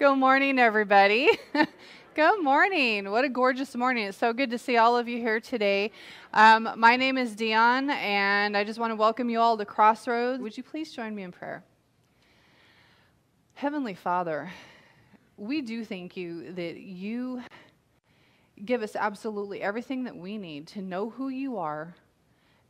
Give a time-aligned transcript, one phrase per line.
[0.00, 1.28] Good morning, everybody.
[2.14, 3.10] Good morning.
[3.10, 4.06] What a gorgeous morning.
[4.06, 5.92] It's so good to see all of you here today.
[6.32, 10.40] Um, my name is Dion, and I just want to welcome you all to Crossroads.
[10.40, 11.62] Would you please join me in prayer?
[13.52, 14.50] Heavenly Father,
[15.36, 17.42] we do thank you that you
[18.64, 21.94] give us absolutely everything that we need to know who you are,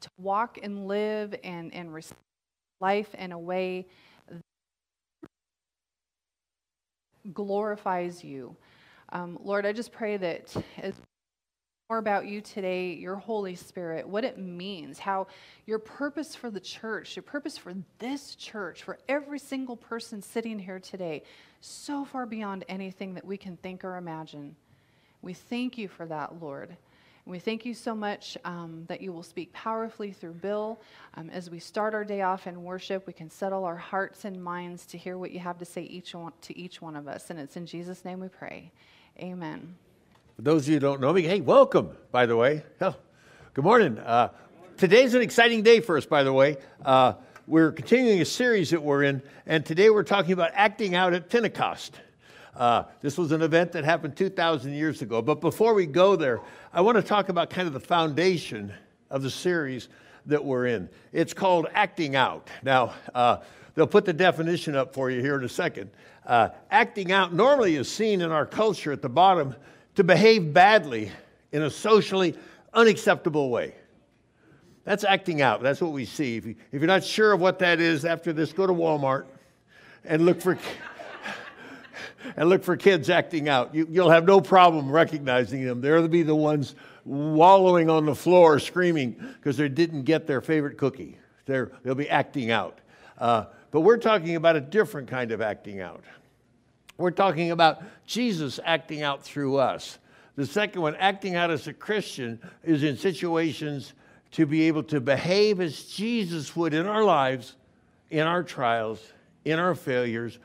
[0.01, 2.19] to walk and live and, and receive
[2.81, 3.87] life in a way
[7.33, 8.57] glorifies you.
[9.11, 10.95] Um, Lord, I just pray that as
[11.91, 15.27] more about you today, your Holy Spirit, what it means, how
[15.67, 20.57] your purpose for the church, your purpose for this church, for every single person sitting
[20.57, 21.25] here today,
[21.61, 24.55] so far beyond anything that we can think or imagine.
[25.21, 26.77] We thank you for that, Lord.
[27.25, 30.81] And we thank you so much um, that you will speak powerfully through Bill.
[31.15, 34.43] Um, as we start our day off in worship, we can settle our hearts and
[34.43, 37.31] minds to hear what you have to say each one, to each one of us.
[37.31, 38.73] And it's in Jesus' name we pray.
[39.19, 39.75] Amen.
[40.37, 42.63] For those of you who don't know me, hey, welcome, by the way.
[42.81, 42.95] Oh,
[43.53, 43.99] good morning.
[43.99, 44.31] Uh,
[44.79, 46.57] today's an exciting day for us, by the way.
[46.83, 47.13] Uh,
[47.47, 51.29] we're continuing a series that we're in, and today we're talking about acting out at
[51.29, 52.01] Pentecost.
[52.57, 55.23] Uh, this was an event that happened 2,000 years ago.
[55.23, 56.41] But before we go there,
[56.73, 58.73] I want to talk about kind of the foundation
[59.11, 59.89] of the series
[60.27, 60.89] that we're in.
[61.13, 62.49] It's called Acting Out.
[62.63, 63.39] Now, uh,
[63.75, 65.91] they'll put the definition up for you here in a second.
[66.27, 69.55] Uh, acting out normally is seen in our culture at the bottom
[69.95, 71.11] to behave badly
[71.53, 72.37] in a socially
[72.75, 73.75] unacceptable way.
[74.85, 75.63] That's acting out.
[75.63, 76.37] That's what we see.
[76.37, 79.27] If, you, if you're not sure of what that is, after this, go to Walmart
[80.05, 80.59] and look for
[82.37, 83.75] and look for kids acting out.
[83.75, 85.81] You, will have no problem recognizing them.
[85.81, 90.79] They'll be the ones wallowing on the floor screaming because they didn't get their favorite
[90.79, 91.19] cookie.
[91.47, 92.79] they will be acting out.
[93.19, 96.03] Uh, but we're talking about a different kind of acting out.
[96.97, 99.99] We're talking about Jesus acting out through us.
[100.37, 103.95] The second one, acting out as a Christian, is in situations
[104.33, 107.57] to be able to behave as Jesus would in our lives,
[108.11, 109.01] in our trials,
[109.45, 110.39] in our failures,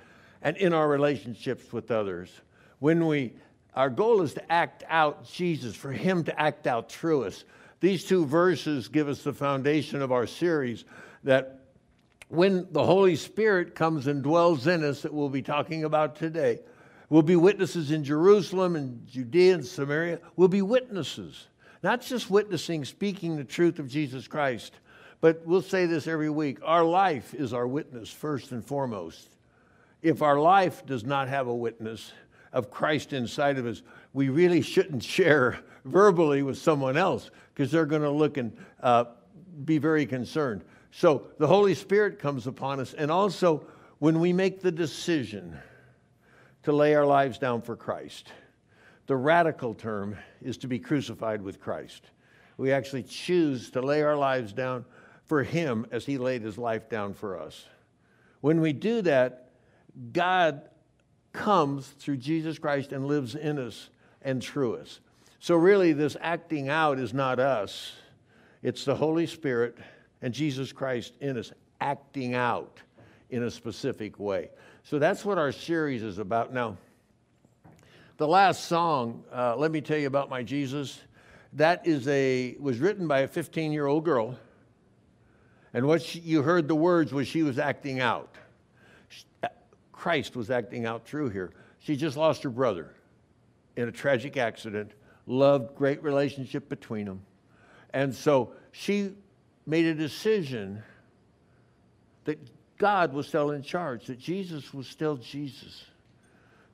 [0.45, 2.29] and in our relationships with others.
[2.77, 3.33] When we,
[3.73, 7.43] our goal is to act out Jesus, for Him to act out through us.
[7.79, 10.85] These two verses give us the foundation of our series
[11.23, 11.61] that
[12.29, 16.59] when the Holy Spirit comes and dwells in us, that we'll be talking about today,
[17.09, 20.19] we'll be witnesses in Jerusalem and Judea and Samaria.
[20.35, 21.47] We'll be witnesses,
[21.81, 24.73] not just witnessing, speaking the truth of Jesus Christ,
[25.21, 29.34] but we'll say this every week our life is our witness first and foremost
[30.05, 32.11] if our life does not have a witness
[32.53, 33.81] of Christ inside of us,
[34.13, 39.05] we really shouldn't share verbally with someone else because they're going to look and uh,
[39.65, 40.63] be very concerned.
[40.91, 43.65] So the Holy Spirit comes upon us, and also
[43.97, 45.57] when we make the decision
[46.61, 48.31] to lay our lives down for Christ,
[49.07, 52.11] the radical term is to be crucified with Christ.
[52.57, 54.85] We actually choose to lay our lives down
[55.23, 57.65] for Him as He laid His life down for us.
[58.41, 59.44] When we do that,
[60.11, 60.69] God
[61.33, 63.89] comes through Jesus Christ and lives in us
[64.21, 64.99] and through us.
[65.39, 67.93] So, really, this acting out is not us,
[68.63, 69.77] it's the Holy Spirit
[70.21, 71.51] and Jesus Christ in us
[71.81, 72.79] acting out
[73.29, 74.49] in a specific way.
[74.83, 76.53] So, that's what our series is about.
[76.53, 76.77] Now,
[78.17, 81.01] the last song, uh, let me tell you about my Jesus.
[81.53, 84.37] That is a was written by a 15 year old girl,
[85.73, 88.33] and what she, you heard the words was she was acting out.
[90.05, 91.51] Christ was acting out through here.
[91.79, 92.93] She just lost her brother
[93.75, 94.91] in a tragic accident,
[95.25, 97.23] loved, great relationship between them.
[97.89, 99.13] And so she
[99.65, 100.83] made a decision
[102.25, 102.37] that
[102.77, 105.85] God was still in charge, that Jesus was still Jesus.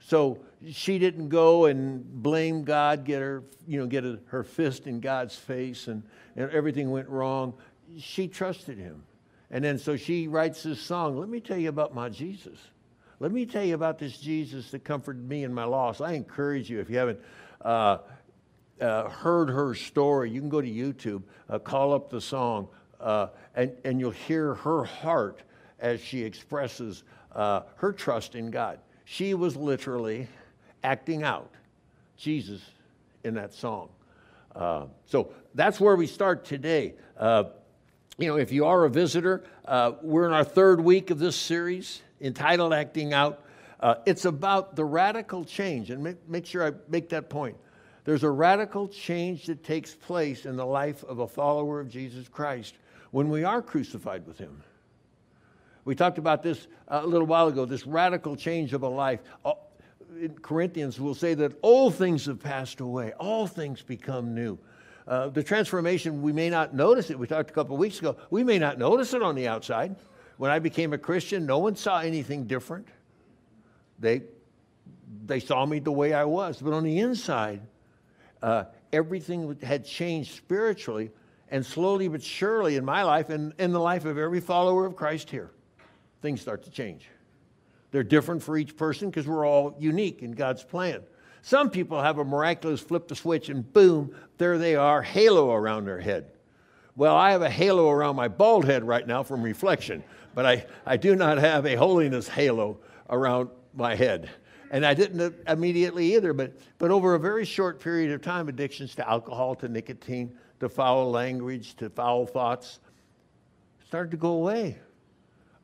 [0.01, 0.39] So
[0.69, 4.99] she didn't go and blame God, get her, you know, get a, her fist in
[4.99, 6.03] God's face and,
[6.35, 7.53] and everything went wrong.
[7.97, 9.03] She trusted him.
[9.49, 12.59] And then so she writes this song, Let me tell you about my Jesus.
[13.21, 16.01] Let me tell you about this Jesus that comforted me in my loss.
[16.01, 17.19] I encourage you, if you haven't
[17.63, 17.99] uh,
[18.81, 22.67] uh, heard her story, you can go to YouTube, uh, call up the song,
[22.99, 25.43] uh, and, and you'll hear her heart
[25.79, 27.03] as she expresses
[27.35, 28.79] uh, her trust in God.
[29.05, 30.27] She was literally
[30.83, 31.51] acting out
[32.17, 32.61] Jesus
[33.23, 33.89] in that song.
[34.55, 36.95] Uh, so that's where we start today.
[37.19, 39.43] you know, if you are a visitor,
[40.01, 43.43] we're in our third week of this series entitled Acting Out.
[43.79, 47.57] Uh, it's about the radical change, and make, make sure I make that point.
[48.03, 52.27] There's a radical change that takes place in the life of a follower of Jesus
[52.27, 52.75] Christ
[53.11, 54.63] when we are crucified with Him.
[55.85, 59.19] We talked about this a little while ago this radical change of a life.
[59.43, 59.53] Uh,
[60.19, 64.59] in Corinthians will say that all things have passed away, all things become new.
[65.07, 67.17] Uh, the transformation, we may not notice it.
[67.17, 68.15] We talked a couple weeks ago.
[68.29, 69.95] We may not notice it on the outside.
[70.41, 72.87] When I became a Christian, no one saw anything different.
[73.99, 74.23] They,
[75.27, 76.59] they saw me the way I was.
[76.59, 77.61] But on the inside,
[78.41, 81.11] uh, everything had changed spiritually
[81.49, 84.95] and slowly but surely in my life and in the life of every follower of
[84.95, 85.51] Christ here,
[86.23, 87.07] things start to change.
[87.91, 91.03] They're different for each person because we're all unique in God's plan.
[91.43, 95.85] Some people have a miraculous flip the switch and boom, there they are, halo around
[95.85, 96.31] their head.
[96.95, 100.65] Well, I have a halo around my bald head right now from reflection, but I,
[100.85, 102.79] I do not have a holiness halo
[103.09, 104.29] around my head.
[104.71, 108.95] And I didn't immediately either, but, but over a very short period of time, addictions
[108.95, 112.79] to alcohol, to nicotine, to foul language, to foul thoughts
[113.91, 114.77] started to go away.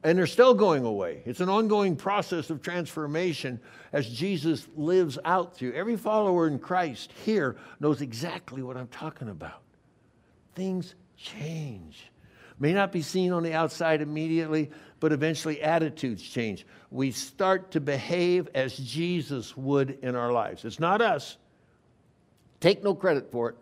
[0.03, 1.23] And they're still going away.
[1.25, 3.61] It's an ongoing process of transformation
[3.93, 5.71] as Jesus lives out through.
[5.71, 9.61] Every follower in Christ here knows exactly what I'm talking about.
[10.55, 12.11] Things change.
[12.59, 16.65] May not be seen on the outside immediately, but eventually attitudes change.
[16.89, 20.65] We start to behave as Jesus would in our lives.
[20.65, 21.37] It's not us.
[22.59, 23.55] Take no credit for it.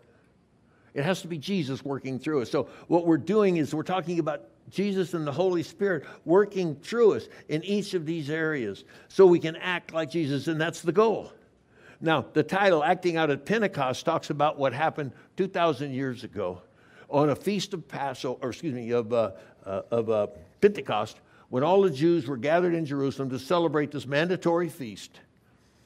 [0.94, 2.50] It has to be Jesus working through us.
[2.50, 7.14] So, what we're doing is we're talking about Jesus and the Holy Spirit working through
[7.14, 10.92] us in each of these areas so we can act like Jesus, and that's the
[10.92, 11.32] goal.
[12.00, 16.62] Now, the title, Acting Out at Pentecost, talks about what happened 2,000 years ago
[17.08, 19.32] on a feast of Passover, or excuse me, of, uh,
[19.64, 20.26] uh, of uh,
[20.60, 25.20] Pentecost, when all the Jews were gathered in Jerusalem to celebrate this mandatory feast.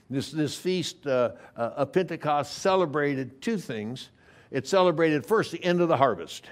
[0.08, 4.10] This, this feast uh, uh, of Pentecost celebrated two things.
[4.50, 6.46] It celebrated first the end of the harvest.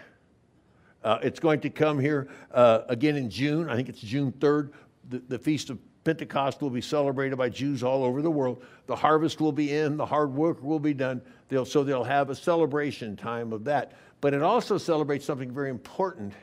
[1.23, 3.71] It's going to come here again in June.
[3.71, 4.73] I think it's June 3rd.
[5.09, 8.63] The, the, Feast of Pentecost will be celebrated by Jews all over the world.
[8.87, 11.21] The harvest will be in, the hard work will be done.
[11.49, 13.93] They'll, so they'll have a celebration time of that.
[14.21, 16.35] But it also celebrates something very important.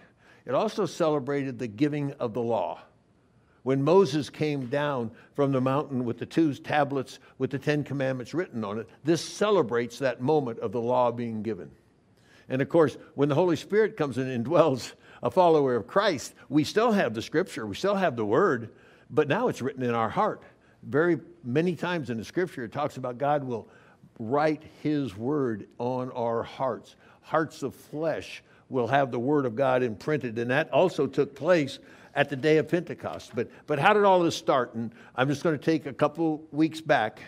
[0.46, 2.82] It also celebrated the giving of the law.
[3.64, 8.34] When Moses came down from the mountain with the two tablets with the Ten Commandments
[8.34, 11.72] written on it, this celebrates that moment of the law being given.
[12.48, 14.94] And of course, when the Holy Spirit comes in and dwells
[15.24, 18.70] a follower of Christ, we still have the scripture, we still have the word,
[19.10, 20.44] but now it's written in our heart.
[20.84, 23.68] Very many times in the scripture, it talks about God will
[24.20, 26.96] write his word on our hearts
[27.26, 30.38] hearts of flesh will have the word of God imprinted.
[30.38, 31.80] And that also took place
[32.14, 33.32] at the day of Pentecost.
[33.36, 34.76] But, but how did all this start?
[34.76, 37.20] And I'm just going to take a couple weeks back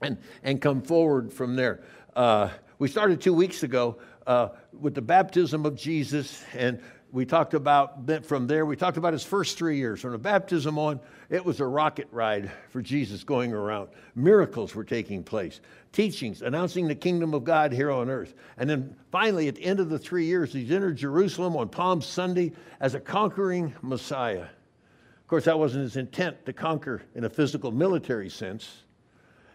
[0.00, 1.82] and, and come forward from there.
[2.14, 3.96] Uh, we started two weeks ago
[4.26, 6.80] uh, with the baptism of Jesus, and
[7.10, 10.00] we talked about from there, we talked about his first three years.
[10.00, 11.00] From the baptism on,
[11.30, 13.88] it was a rocket ride for Jesus going around.
[14.14, 15.60] Miracles were taking place,
[15.92, 18.34] teachings, announcing the kingdom of God here on earth.
[18.56, 22.02] And then finally, at the end of the three years, he's entered Jerusalem on Palm
[22.02, 24.42] Sunday as a conquering Messiah.
[24.44, 28.84] Of course, that wasn't his intent to conquer in a physical military sense.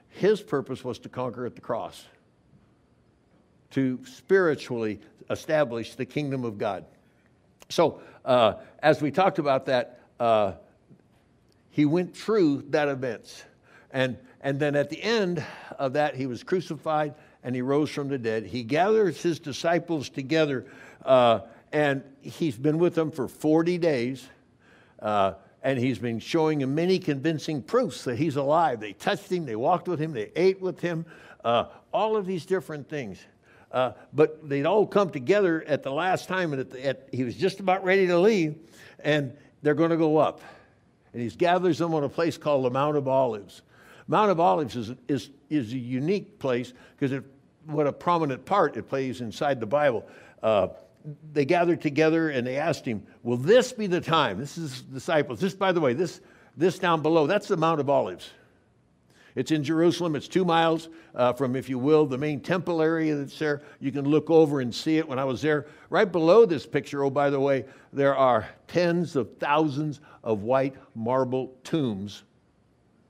[0.10, 2.06] His purpose was to conquer at the cross,
[3.72, 5.00] to spiritually
[5.30, 6.86] establish the kingdom of God.
[7.70, 10.54] So, uh, as we talked about that, uh,
[11.72, 13.46] he went through that event.
[13.92, 15.44] And, and then at the end
[15.80, 18.46] of that, he was crucified and he rose from the dead.
[18.46, 20.65] He gathers his disciples together,
[21.03, 21.39] uh,
[21.72, 24.27] and he's been with them for 40 days.
[25.00, 28.82] Uh, and he's been showing them many convincing proofs that he's alive.
[28.82, 31.06] They touched him, they walked with him, they ate with him,
[31.44, 33.20] uh, all of these different things.
[33.72, 37.24] Uh, but they'd all come together at the last time, and at the, at, he
[37.24, 38.56] was just about ready to leave,
[39.00, 40.41] and they're going to go up.
[41.13, 43.62] And he gathers them on a place called the Mount of Olives.
[44.07, 47.24] Mount of Olives is, is, is a unique place because
[47.65, 50.05] what a prominent part it plays inside the Bible.
[50.41, 50.67] Uh,
[51.33, 54.39] they gathered together and they asked him, Will this be the time?
[54.39, 55.39] This is disciples.
[55.39, 56.22] This, by the way, this,
[56.55, 58.29] this down below, that's the Mount of Olives.
[59.36, 60.15] It's in Jerusalem.
[60.15, 63.63] It's two miles uh, from, if you will, the main temple area that's there.
[63.79, 65.65] You can look over and see it when I was there.
[65.89, 70.75] Right below this picture, oh, by the way, there are tens of thousands of white
[70.93, 72.24] marble tombs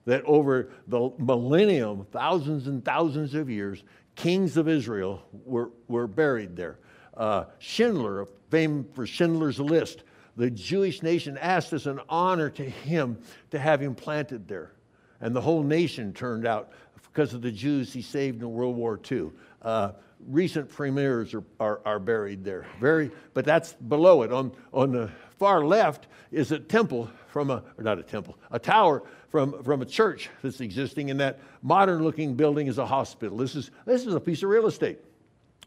[0.05, 3.83] that over the millennium, thousands and thousands of years,
[4.15, 6.79] kings of Israel were, were buried there.
[7.15, 10.03] Uh, Schindler, famed for Schindler's List,
[10.35, 13.17] the Jewish nation asked as an honor to him
[13.51, 14.73] to have him planted there.
[15.21, 16.71] and the whole nation turned out
[17.13, 19.31] because of the Jews he saved in World War II.
[19.61, 19.91] Uh,
[20.27, 22.65] recent premiers are, are, are, buried there.
[22.79, 24.31] Very, but that's below it.
[24.31, 29.03] On, on the far left is a temple from a, not a temple, a tower
[29.33, 33.35] from, from a church that's existing, and that modern looking building is a hospital.
[33.35, 34.99] This is, this is a piece of real estate.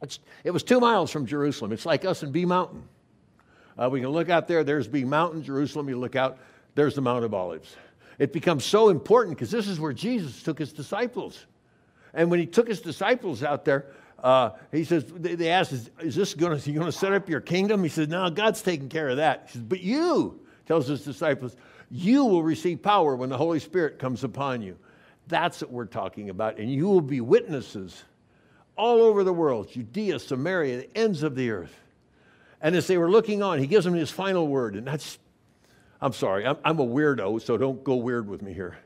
[0.00, 1.72] It's, it was two miles from Jerusalem.
[1.72, 2.84] It's like us in B Mountain.
[3.76, 5.88] Uh, we can look out there, there's B Mountain, Jerusalem.
[5.88, 6.38] You look out,
[6.76, 7.74] there's the Mount of Olives.
[8.20, 11.46] It becomes so important because this is where Jesus took his disciples.
[12.14, 13.86] And when he took his disciples out there,
[14.22, 17.12] uh, he says, they, they asked, is, is this going to, you going to set
[17.12, 17.82] up your kingdom?
[17.82, 19.46] He says, no, God's taking care of that.
[19.46, 21.56] He says, but you, tells his disciples,
[21.90, 24.76] you will receive power when the Holy Spirit comes upon you.
[25.28, 26.58] That's what we're talking about.
[26.58, 28.04] And you will be witnesses
[28.76, 31.74] all over the world, Judea, Samaria, the ends of the earth.
[32.60, 34.76] And as they were looking on, he gives them his final word.
[34.76, 35.18] And that's,
[36.00, 38.78] I'm sorry, I'm, I'm a weirdo, so don't go weird with me here.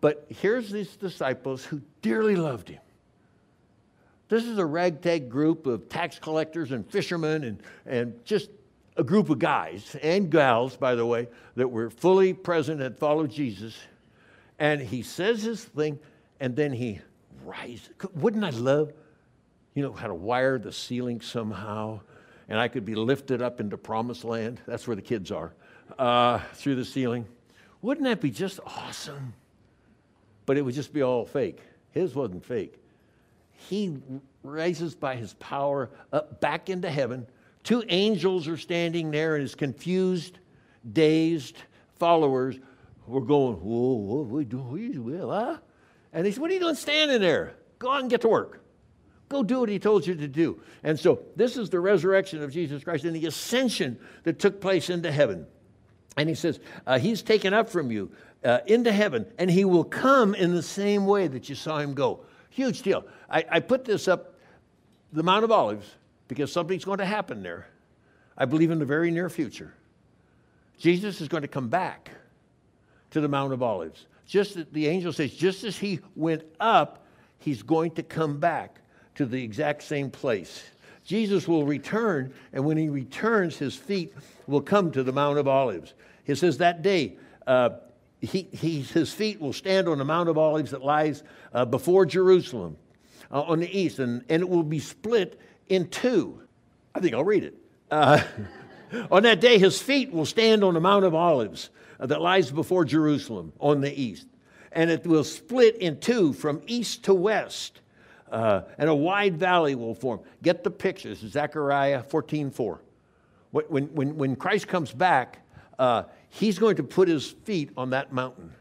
[0.00, 2.80] But here's these disciples who dearly loved him.
[4.28, 8.50] This is a ragtag group of tax collectors and fishermen and, and just
[8.98, 13.30] a group of guys and gals, by the way, that were fully present and followed
[13.30, 13.78] Jesus.
[14.58, 16.00] And he says his thing,
[16.40, 17.00] and then he
[17.44, 17.88] rises.
[18.14, 18.92] Wouldn't I love,
[19.74, 22.00] you know, how to wire the ceiling somehow?
[22.48, 24.60] And I could be lifted up into promised land.
[24.66, 25.52] That's where the kids are,
[25.98, 27.26] uh, through the ceiling.
[27.82, 29.32] Wouldn't that be just awesome?
[30.44, 31.60] But it would just be all fake.
[31.92, 32.74] His wasn't fake.
[33.52, 33.96] He
[34.42, 37.26] raises by his power up back into heaven.
[37.68, 40.38] Two angels are standing there, and his confused,
[40.90, 41.58] dazed
[41.98, 42.58] followers
[43.06, 45.28] were going, Whoa, what are we doing?
[45.28, 45.58] Huh?
[46.14, 47.56] And he said, What are you doing standing there?
[47.78, 48.62] Go on and get to work.
[49.28, 50.62] Go do what he told you to do.
[50.82, 54.88] And so this is the resurrection of Jesus Christ and the ascension that took place
[54.88, 55.46] into heaven.
[56.16, 58.10] And he says, uh, He's taken up from you
[58.44, 61.92] uh, into heaven, and he will come in the same way that you saw him
[61.92, 62.24] go.
[62.48, 63.04] Huge deal.
[63.28, 64.36] I, I put this up
[65.12, 65.97] the Mount of Olives
[66.28, 67.66] because something's going to happen there.
[68.36, 69.74] I believe in the very near future.
[70.78, 72.10] Jesus is going to come back
[73.10, 74.06] to the Mount of Olives.
[74.26, 77.04] Just the angel says, just as he went up,
[77.38, 78.80] he's going to come back
[79.16, 80.62] to the exact same place.
[81.04, 84.12] Jesus will return, and when he returns, his feet
[84.46, 85.94] will come to the Mount of Olives.
[86.24, 87.16] He says that day,
[87.46, 87.70] uh,
[88.20, 91.22] he, he, his feet will stand on the Mount of Olives that lies
[91.54, 92.76] uh, before Jerusalem
[93.32, 96.40] uh, on the east, and, and it will be split in two.
[96.94, 97.54] I think I'll read it.
[97.90, 98.22] Uh,
[99.10, 101.70] on that day, his feet will stand on the Mount of Olives
[102.00, 104.26] uh, that lies before Jerusalem on the east,
[104.72, 107.80] and it will split in two from east to west.
[108.30, 110.20] Uh, and a wide valley will form.
[110.42, 112.80] Get the pictures, Zechariah 14 4.
[113.50, 115.38] When, when, when Christ comes back,
[115.78, 118.52] uh, he's going to put his feet on that mountain.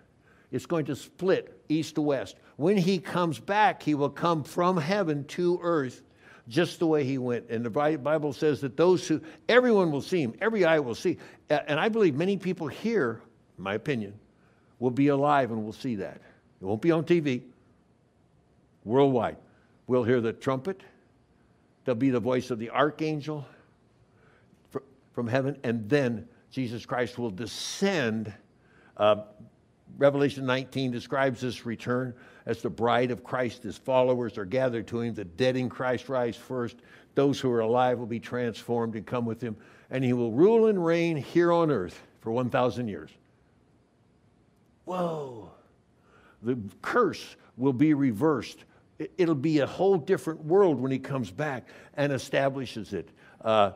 [0.52, 2.38] It's going to split east to west.
[2.56, 6.02] When he comes back, he will come from heaven to earth
[6.48, 7.50] just the way he went.
[7.50, 11.18] And the Bible says that those who, everyone will see him, every eye will see.
[11.50, 13.22] And I believe many people here,
[13.58, 14.14] in my opinion,
[14.80, 16.22] will be alive and will see that.
[16.62, 17.42] It won't be on TV,
[18.84, 19.38] worldwide.
[19.88, 20.82] We'll hear the trumpet,
[21.86, 23.46] there'll be the voice of the archangel
[25.14, 28.34] from heaven, and then Jesus Christ will descend.
[28.96, 29.24] Uh,
[29.98, 32.14] Revelation 19 describes this return
[32.46, 33.64] as the bride of Christ.
[33.64, 35.14] His followers are gathered to him.
[35.14, 36.78] The dead in Christ rise first.
[37.16, 39.58] Those who are alive will be transformed and come with him.
[39.90, 43.10] And he will rule and reign here on earth for 1,000 years.
[44.86, 45.52] Whoa.
[46.44, 48.66] The curse will be reversed.
[49.18, 53.10] It'll be a whole different world when he comes back and establishes it.
[53.42, 53.72] Uh,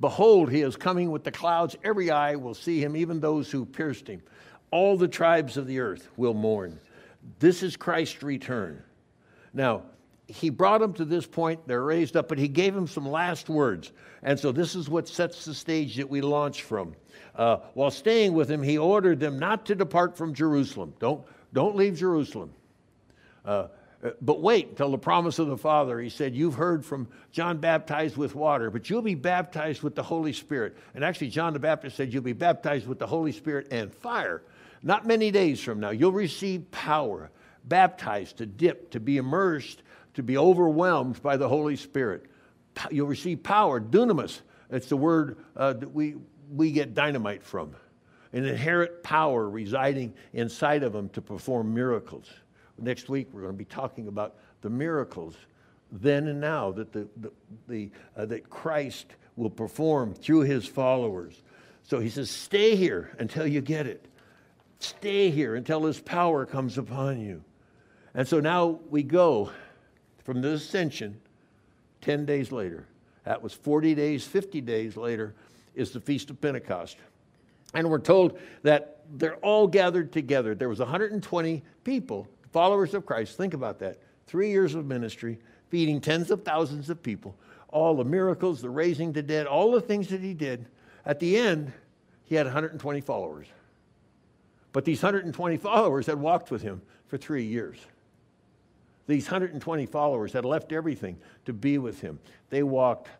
[0.00, 1.76] Behold, he is coming with the clouds.
[1.84, 4.22] Every eye will see him, even those who pierced him.
[4.70, 6.78] All the tribes of the earth will mourn.
[7.38, 8.82] This is Christ's return.
[9.52, 9.82] Now,
[10.28, 11.60] he brought them to this point.
[11.66, 13.92] They're raised up, but he gave them some last words.
[14.22, 16.94] And so this is what sets the stage that we launch from.
[17.34, 20.94] Uh, while staying with him, he ordered them not to depart from Jerusalem.
[20.98, 22.52] Don't, don't leave Jerusalem.
[23.44, 23.68] Uh,
[24.20, 25.98] but wait until the promise of the Father.
[26.00, 30.02] He said, You've heard from John baptized with water, but you'll be baptized with the
[30.02, 30.76] Holy Spirit.
[30.94, 34.42] And actually, John the Baptist said, You'll be baptized with the Holy Spirit and fire.
[34.82, 37.30] Not many days from now, you'll receive power,
[37.64, 39.82] baptized, to dip, to be immersed,
[40.14, 42.26] to be overwhelmed by the Holy Spirit.
[42.90, 44.40] You'll receive power, dunamis.
[44.70, 46.16] It's the word uh, that we,
[46.50, 47.74] we get dynamite from.
[48.32, 52.28] An inherent power residing inside of them to perform miracles.
[52.78, 55.34] Next week, we're going to be talking about the miracles
[55.92, 57.32] then and now that, the, the,
[57.68, 59.06] the uh, that Christ
[59.36, 61.42] will perform through his followers.
[61.82, 64.04] So he says, Stay here until you get it.
[64.80, 67.42] Stay here until his power comes upon you.
[68.14, 69.50] And so now we go
[70.24, 71.20] from the ascension
[72.00, 72.86] 10 days later.
[73.24, 75.34] That was 40 days, 50 days later
[75.74, 76.96] is the Feast of Pentecost.
[77.74, 80.54] And we're told that they're all gathered together.
[80.54, 83.36] There was 120 people, followers of Christ.
[83.36, 83.98] Think about that.
[84.26, 87.36] Three years of ministry, feeding tens of thousands of people,
[87.68, 90.64] all the miracles, the raising the dead, all the things that he did.
[91.04, 91.70] At the end,
[92.24, 93.46] he had 120 followers.
[94.72, 97.76] But these 120 followers had walked with him for three years.
[99.06, 102.18] These 120 followers had left everything to be with him.
[102.48, 103.10] They walked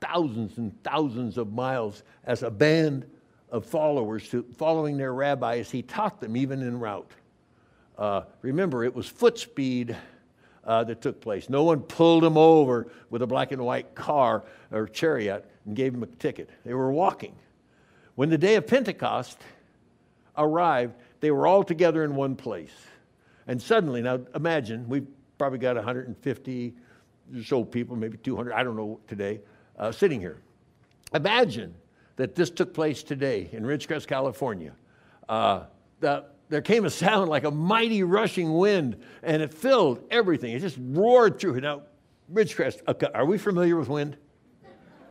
[0.00, 3.04] thousands and thousands of miles as a band
[3.50, 7.10] of followers to, following their rabbi as he taught them, even en route.
[7.98, 9.96] Uh, remember, it was foot speed
[10.64, 11.48] uh, that took place.
[11.48, 15.92] No one pulled them over with a black and white car or chariot and gave
[15.92, 16.50] them a ticket.
[16.64, 17.34] They were walking.
[18.14, 19.38] When the day of Pentecost
[20.36, 22.74] arrived, they were all together in one place.
[23.46, 25.06] And suddenly, now imagine, we've
[25.38, 26.74] probably got 150
[27.34, 29.40] or so people, maybe 200, I don't know today,
[29.78, 30.38] uh, sitting here.
[31.14, 31.74] Imagine
[32.16, 34.72] that this took place today in Ridgecrest, California.
[35.28, 35.64] Uh,
[36.00, 40.52] the, there came a sound like a mighty rushing wind, and it filled everything.
[40.52, 41.60] It just roared through.
[41.60, 41.82] Now,
[42.32, 44.16] Ridgecrest, are we familiar with wind?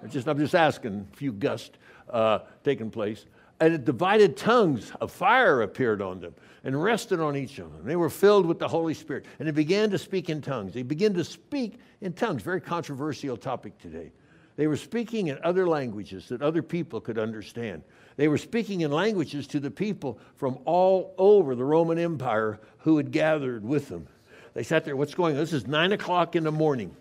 [0.08, 1.78] Just, I'm just asking, a few gusts
[2.10, 3.26] uh, taking place.
[3.60, 6.34] And it divided tongues of fire appeared on them
[6.64, 7.86] and rested on each of them.
[7.86, 10.74] They were filled with the Holy Spirit, and they began to speak in tongues.
[10.74, 14.12] They began to speak in tongues, very controversial topic today.
[14.58, 17.84] They were speaking in other languages that other people could understand.
[18.18, 22.98] They were speaking in languages to the people from all over the Roman Empire who
[22.98, 24.08] had gathered with them.
[24.54, 25.40] They sat there, what's going on?
[25.40, 26.96] This is nine o'clock in the morning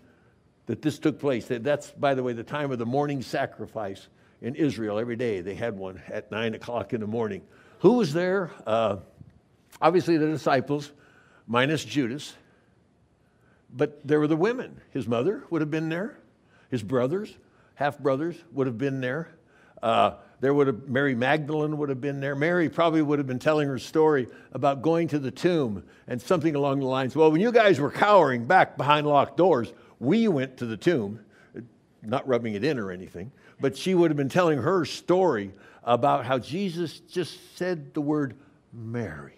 [0.67, 1.45] that this took place.
[1.49, 4.07] That's, by the way, the time of the morning sacrifice
[4.41, 5.41] in Israel every day.
[5.41, 7.41] They had one at nine o'clock in the morning.
[7.79, 8.51] Who was there?
[8.65, 8.97] Uh,
[9.81, 10.91] obviously, the disciples,
[11.45, 12.35] minus Judas.
[13.73, 14.79] But there were the women.
[14.91, 16.17] His mother would have been there.
[16.69, 17.35] His brothers,
[17.75, 19.29] half brothers, would have been there.
[19.81, 22.35] Uh, there would have Mary Magdalene would have been there.
[22.35, 26.55] Mary probably would have been telling her story about going to the tomb and something
[26.55, 27.15] along the lines.
[27.15, 31.19] Well, when you guys were cowering back behind locked doors, we went to the tomb,
[32.01, 36.25] not rubbing it in or anything, but she would have been telling her story about
[36.25, 38.35] how Jesus just said the word
[38.73, 39.37] Mary.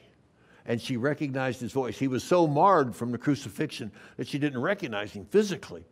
[0.66, 2.00] And she recognized his voice.
[2.00, 5.84] He was so marred from the crucifixion that she didn't recognize him physically.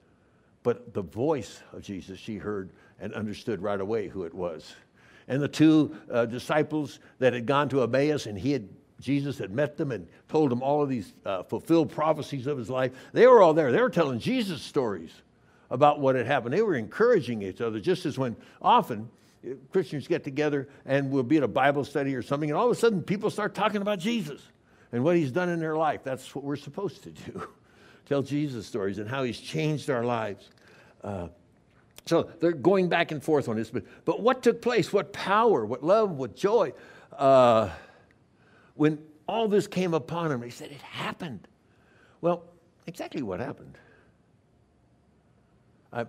[0.64, 2.70] But the voice of Jesus she heard
[3.02, 4.74] and understood right away who it was.
[5.32, 8.68] And the two uh, disciples that had gone to Emmaus and he had
[9.00, 12.70] Jesus had met them and told them all of these uh, fulfilled prophecies of his
[12.70, 12.92] life.
[13.14, 13.72] They were all there.
[13.72, 15.12] They were telling Jesus stories
[15.72, 16.54] about what had happened.
[16.54, 19.10] They were encouraging each other, just as when often
[19.44, 22.66] uh, Christians get together and we'll be at a Bible study or something, and all
[22.66, 24.42] of a sudden people start talking about Jesus
[24.92, 26.02] and what he's done in their life.
[26.04, 27.48] That's what we're supposed to do
[28.06, 30.50] tell Jesus stories and how he's changed our lives.
[31.02, 31.30] Uh,
[32.06, 33.70] so they're going back and forth on this.
[33.70, 34.92] But, but what took place?
[34.92, 36.74] What power, what love, what joy?
[37.16, 37.70] Uh,
[38.76, 41.48] when all this came upon him, he said, It happened.
[42.22, 42.44] Well,
[42.88, 43.78] exactly what happened.
[45.94, 46.06] I,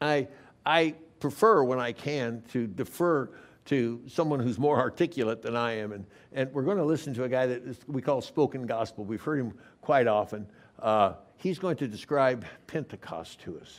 [0.00, 0.28] I,
[0.64, 3.30] I prefer, when I can, to defer
[3.66, 5.92] to someone who's more articulate than I am.
[5.92, 9.04] And, and we're going to listen to a guy that is, we call spoken gospel.
[9.04, 10.46] We've heard him quite often.
[10.80, 13.78] Uh, he's going to describe Pentecost to us.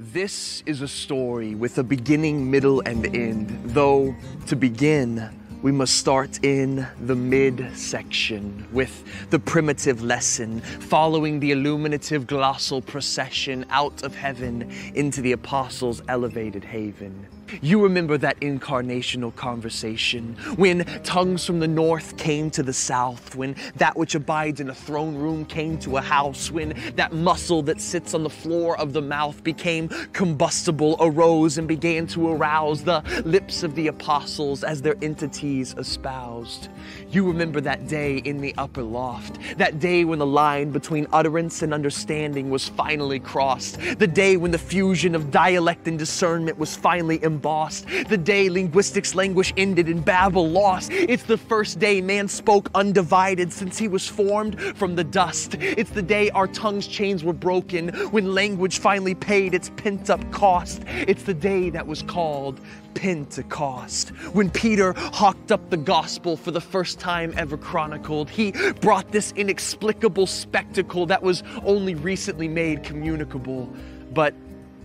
[0.00, 4.14] This is a story with a beginning, middle, and end, though
[4.46, 5.28] to begin,
[5.60, 13.66] we must start in the midsection with the primitive lesson, following the illuminative glossal procession
[13.70, 17.26] out of heaven into the apostles' elevated haven.
[17.62, 23.56] You remember that incarnational conversation when tongues from the north came to the south, when
[23.76, 27.80] that which abides in a throne room came to a house, when that muscle that
[27.80, 33.02] sits on the floor of the mouth became combustible, arose and began to arouse the
[33.24, 36.68] lips of the apostles as their entities espoused.
[37.10, 41.62] You remember that day in the upper loft, that day when the line between utterance
[41.62, 46.76] and understanding was finally crossed, the day when the fusion of dialect and discernment was
[46.76, 50.90] finally embossed, the day linguistics language ended and Babel lost.
[50.92, 55.54] It's the first day man spoke undivided since he was formed from the dust.
[55.60, 60.30] It's the day our tongues' chains were broken, when language finally paid its pent up
[60.30, 60.82] cost.
[60.86, 62.60] It's the day that was called
[62.98, 64.08] Pentecost.
[64.32, 69.32] When Peter hawked up the gospel for the first time ever chronicled, he brought this
[69.36, 73.72] inexplicable spectacle that was only recently made communicable.
[74.12, 74.34] But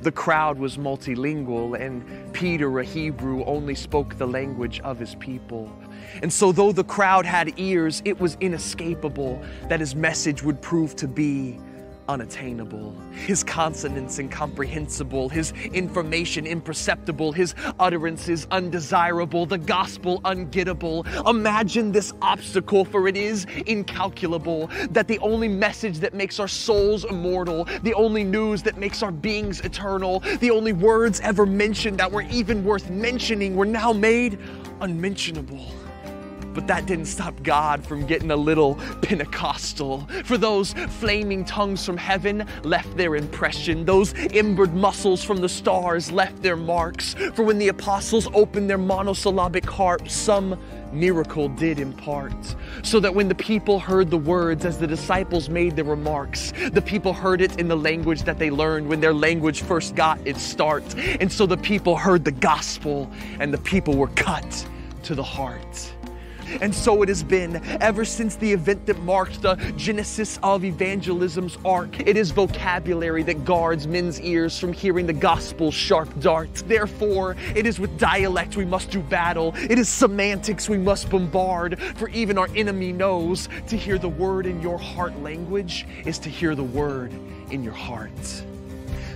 [0.04, 5.72] the crowd was multilingual, and Peter, a Hebrew, only spoke the language of his people.
[6.22, 10.96] And so, though the crowd had ears, it was inescapable that his message would prove
[10.98, 11.58] to be
[12.08, 21.06] unattainable, his consonants incomprehensible, his information imperceptible, his utterances undesirable, the gospel ungettable.
[21.30, 27.06] Imagine this obstacle, for it is incalculable that the only message that makes our souls
[27.06, 32.12] immortal, the only news that makes our beings eternal, the only words ever mentioned that
[32.12, 34.40] were even worth mentioning were now made
[34.82, 35.72] unmentionable.
[36.54, 40.08] But that didn't stop God from getting a little Pentecostal.
[40.24, 43.86] For those flaming tongues from heaven left their impression.
[43.86, 47.16] Those embered muscles from the stars left their marks.
[47.34, 50.60] For when the apostles opened their monosyllabic harps, some
[50.92, 52.34] miracle did impart.
[52.84, 56.82] So that when the people heard the words as the disciples made their remarks, the
[56.82, 60.42] people heard it in the language that they learned when their language first got its
[60.42, 60.84] start.
[61.20, 64.68] And so the people heard the gospel and the people were cut
[65.04, 65.94] to the heart.
[66.62, 71.58] And so it has been ever since the event that marked the genesis of evangelism's
[71.66, 72.00] arc.
[72.00, 76.62] It is vocabulary that guards men's ears from hearing the gospel's sharp darts.
[76.62, 79.54] Therefore, it is with dialect we must do battle.
[79.58, 81.80] It is semantics we must bombard.
[81.96, 86.30] For even our enemy knows to hear the word in your heart language is to
[86.30, 87.14] hear the word
[87.52, 88.44] in your heart.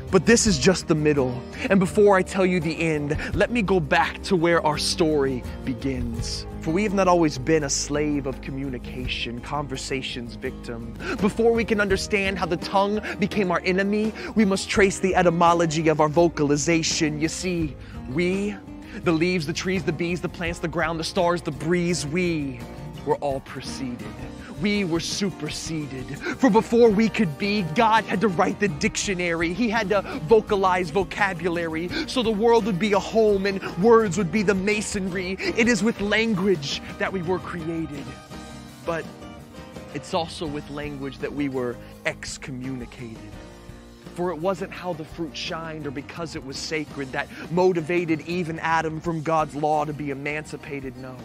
[0.09, 1.41] But this is just the middle.
[1.69, 5.43] And before I tell you the end, let me go back to where our story
[5.65, 6.45] begins.
[6.67, 10.95] For we have not always been a slave of communication, conversation's victim.
[11.21, 15.87] Before we can understand how the tongue became our enemy, we must trace the etymology
[15.87, 17.21] of our vocalization.
[17.21, 17.73] You see,
[18.09, 18.53] we,
[19.05, 22.59] the leaves, the trees, the bees, the plants, the ground, the stars, the breeze, we
[23.05, 24.05] were all preceded
[24.61, 26.17] we were superseded.
[26.39, 29.53] For before we could be, God had to write the dictionary.
[29.53, 34.31] He had to vocalize vocabulary so the world would be a home and words would
[34.31, 35.37] be the masonry.
[35.39, 38.03] It is with language that we were created.
[38.85, 39.05] But
[39.93, 43.17] it's also with language that we were excommunicated.
[44.15, 48.57] For it wasn't how the fruit shined or because it was sacred that motivated even
[48.59, 50.97] Adam from God's law to be emancipated.
[50.97, 51.15] No,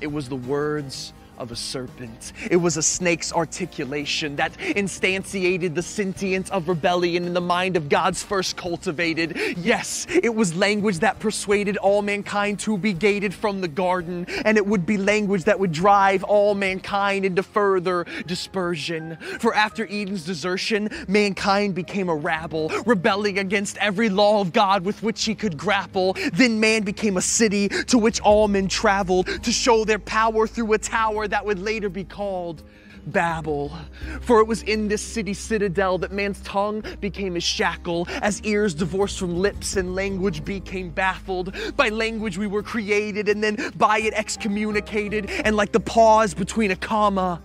[0.00, 2.34] it was the words of a serpent.
[2.50, 7.88] It was a snake's articulation that instantiated the sentience of rebellion in the mind of
[7.88, 9.38] God's first cultivated.
[9.56, 14.58] Yes, it was language that persuaded all mankind to be gated from the garden, and
[14.58, 19.16] it would be language that would drive all mankind into further dispersion.
[19.40, 25.02] For after Eden's desertion, mankind became a rabble, rebelling against every law of God with
[25.02, 26.14] which he could grapple.
[26.34, 30.74] Then man became a city to which all men traveled to show their power through
[30.74, 32.62] a tower that would later be called
[33.06, 33.72] Babel.
[34.20, 38.74] For it was in this city citadel that man's tongue became his shackle, as ears
[38.74, 41.54] divorced from lips and language became baffled.
[41.76, 46.70] By language we were created, and then by it excommunicated, and like the pause between
[46.70, 47.40] a comma,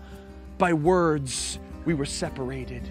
[0.57, 2.89] by words we were separated.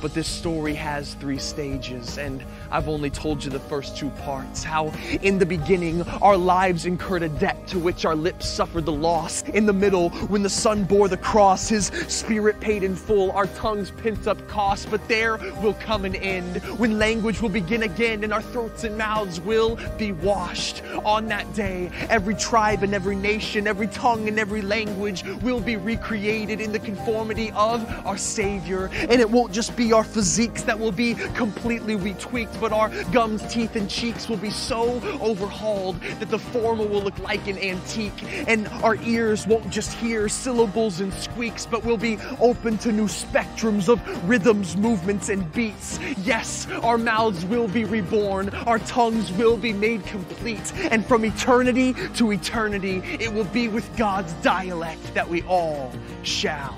[0.00, 4.62] But this story has three stages, and I've only told you the first two parts.
[4.62, 8.92] How in the beginning our lives incurred a debt to which our lips suffered the
[8.92, 9.42] loss.
[9.48, 13.46] In the middle, when the Son bore the cross, his spirit paid in full our
[13.46, 14.90] tongues pent up cost.
[14.90, 18.96] But there will come an end when language will begin again and our throats and
[18.96, 20.82] mouths will be washed.
[21.04, 25.76] On that day, every tribe and every nation, every tongue and every language will be
[25.76, 28.90] recreated in the conformity of our Savior.
[28.92, 33.46] And it won't just be our physiques that will be completely retweaked but our gums,
[33.52, 38.48] teeth, and cheeks will be so overhauled that the former will look like an antique,
[38.48, 43.06] and our ears won't just hear syllables and squeaks, but will be open to new
[43.06, 46.00] spectrums of rhythms, movements, and beats.
[46.24, 51.94] Yes, our mouths will be reborn, our tongues will be made complete, and from eternity
[52.14, 55.92] to eternity, it will be with God's dialect that we all
[56.24, 56.76] shall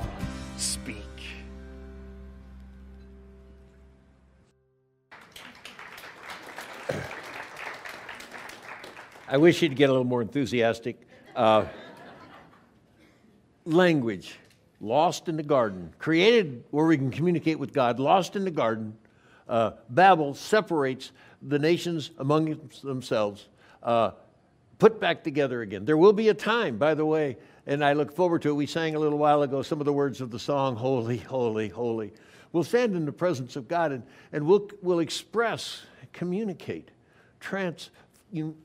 [0.58, 0.99] speak.
[9.32, 11.00] I wish you'd get a little more enthusiastic.
[11.36, 11.66] Uh,
[13.64, 14.34] language,
[14.80, 18.96] lost in the garden, created where we can communicate with God, lost in the garden.
[19.48, 21.12] Uh, Babel separates
[21.42, 23.46] the nations among themselves,
[23.84, 24.10] uh,
[24.80, 25.84] put back together again.
[25.84, 27.36] There will be a time, by the way,
[27.68, 28.54] and I look forward to it.
[28.54, 31.68] We sang a little while ago some of the words of the song, Holy, Holy,
[31.68, 32.12] Holy.
[32.52, 36.90] We'll stand in the presence of God and, and we'll, we'll express, communicate,
[37.38, 37.90] trans,
[38.32, 38.56] you,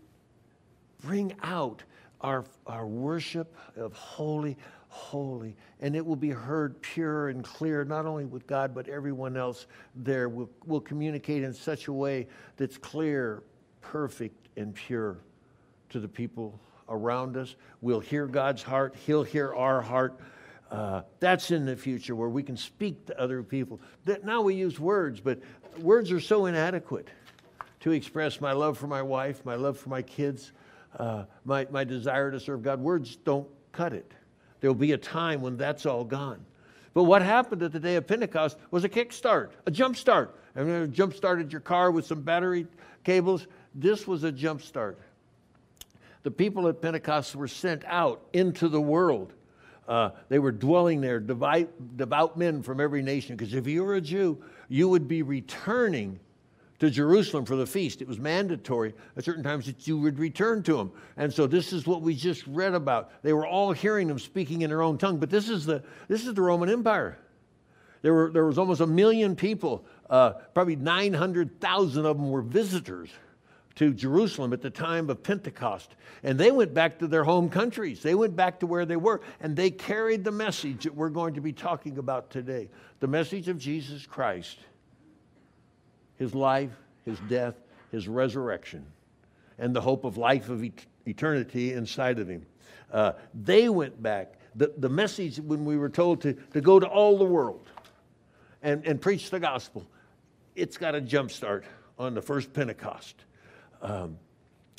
[1.06, 1.84] bring out
[2.22, 5.56] our, our worship of holy, holy.
[5.80, 9.68] And it will be heard pure and clear, not only with God, but everyone else
[9.96, 10.28] there.
[10.28, 13.44] We'll, we'll communicate in such a way that's clear,
[13.82, 15.18] perfect, and pure
[15.90, 17.56] to the people around us.
[17.82, 20.20] We'll hear God's heart, He'll hear our heart.
[20.72, 23.80] Uh, that's in the future where we can speak to other people.
[24.06, 25.40] That now we use words, but
[25.78, 27.08] words are so inadequate
[27.82, 30.52] to express my love for my wife, my love for my kids,
[31.00, 32.80] uh, my, my desire to serve God.
[32.80, 34.12] Words don't cut it.
[34.62, 36.44] There will be a time when that's all gone.
[36.94, 40.40] But what happened at the day of Pentecost was a kickstart, a jump start.
[40.56, 42.68] I mean, jump started your car with some battery
[43.04, 43.48] cables.
[43.74, 44.98] This was a jump start.
[46.24, 49.34] The people at Pentecost were sent out into the world.
[49.88, 53.36] Uh, they were dwelling there, devout, devout men from every nation.
[53.36, 56.20] Because if you were a Jew, you would be returning
[56.80, 58.02] to Jerusalem for the feast.
[58.02, 60.92] It was mandatory at certain times that you would return to them.
[61.18, 63.12] And so this is what we just read about.
[63.24, 65.18] They were all hearing them speaking in their own tongue.
[65.18, 67.18] But this is the, this is the Roman Empire.
[68.02, 73.10] There, were, there was almost a million people, uh, probably 900,000 of them were visitors
[73.76, 75.96] to Jerusalem at the time of Pentecost.
[76.24, 78.02] And they went back to their home countries.
[78.02, 81.34] They went back to where they were, and they carried the message that we're going
[81.34, 84.58] to be talking about today the message of Jesus Christ
[86.18, 86.72] his life,
[87.04, 87.56] his death,
[87.92, 88.86] his resurrection,
[89.58, 92.46] and the hope of life of et- eternity inside of him.
[92.92, 94.36] Uh, they went back.
[94.56, 97.68] The, the message, when we were told to, to go to all the world
[98.62, 99.86] and, and preach the gospel,
[100.56, 101.66] it's got a jump start
[102.00, 103.16] on the first Pentecost.
[103.82, 104.18] Um,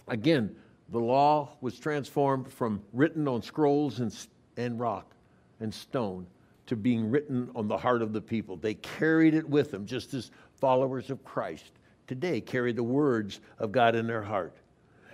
[0.09, 0.57] again,
[0.91, 4.17] the law was transformed from written on scrolls and,
[4.57, 5.15] and rock
[5.61, 6.27] and stone
[6.67, 8.57] to being written on the heart of the people.
[8.57, 11.73] They carried it with them, just as followers of Christ
[12.07, 14.55] today carry the words of God in their heart.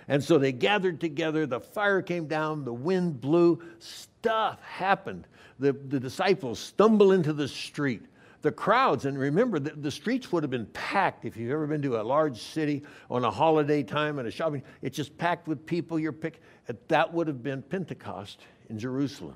[0.07, 5.27] And so they gathered together, the fire came down, the wind blew, stuff happened.
[5.59, 8.03] The, the disciples stumble into the street.
[8.41, 11.81] The crowds, and remember, the, the streets would have been packed if you've ever been
[11.83, 15.65] to a large city on a holiday time and a shopping, it's just packed with
[15.65, 15.97] people.
[15.97, 16.41] You're pick,
[16.89, 19.35] that would have been Pentecost in Jerusalem.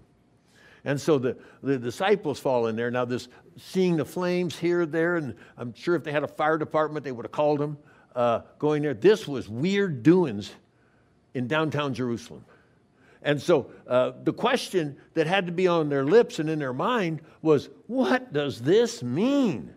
[0.87, 2.89] And so the, the disciples fall in there.
[2.89, 6.57] Now, this seeing the flames here, there, and I'm sure if they had a fire
[6.57, 7.77] department, they would have called them
[8.15, 8.93] uh, going there.
[8.93, 10.49] This was weird doings
[11.33, 12.45] in downtown Jerusalem.
[13.21, 16.71] And so uh, the question that had to be on their lips and in their
[16.71, 19.73] mind was, what does this mean?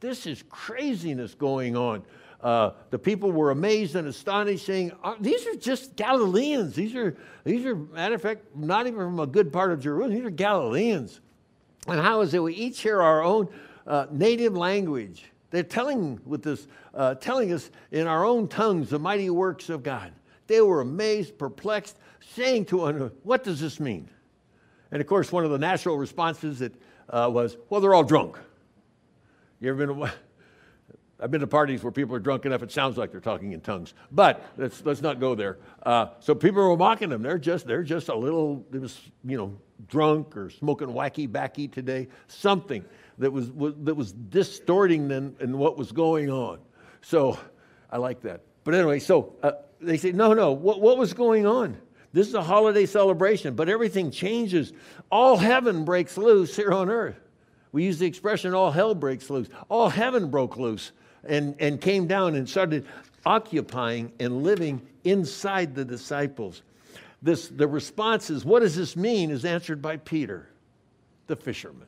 [0.00, 2.02] This is craziness going on.
[2.42, 6.74] Uh, the people were amazed and astonished, saying, uh, These are just Galileans.
[6.74, 10.14] These are, these are, matter of fact, not even from a good part of Jerusalem.
[10.16, 11.20] These are Galileans.
[11.86, 13.48] And how is it we each hear our own
[13.86, 15.24] uh, native language?
[15.50, 19.82] They're telling with this, uh, telling us in our own tongues the mighty works of
[19.82, 20.12] God.
[20.46, 21.98] They were amazed, perplexed,
[22.34, 24.08] saying to one, "What does this mean?"
[24.90, 26.72] And of course, one of the natural responses that
[27.08, 28.36] uh, was, "Well, they're all drunk."
[29.60, 30.10] You ever been?
[31.22, 33.60] I've been to parties where people are drunk enough it sounds like they're talking in
[33.60, 33.94] tongues.
[34.10, 35.58] But let's, let's not go there.
[35.82, 37.22] Uh, so people were mocking them.
[37.22, 39.56] They're just, they're just a little, you know,
[39.88, 42.08] drunk or smoking wacky backy today.
[42.28, 42.84] Something
[43.18, 46.58] that was, was that was distorting them and what was going on.
[47.02, 47.38] So
[47.90, 48.42] I like that.
[48.64, 51.76] But anyway, so uh, they say, no, no, what, what was going on?
[52.12, 54.72] This is a holiday celebration, but everything changes.
[55.10, 57.18] All heaven breaks loose here on earth.
[57.72, 59.48] We use the expression, all hell breaks loose.
[59.68, 60.90] All heaven broke loose
[61.24, 62.86] and, and came down and started
[63.24, 66.62] occupying and living inside the disciples.
[67.22, 69.30] This, the response is, What does this mean?
[69.30, 70.48] is answered by Peter,
[71.26, 71.86] the fisherman.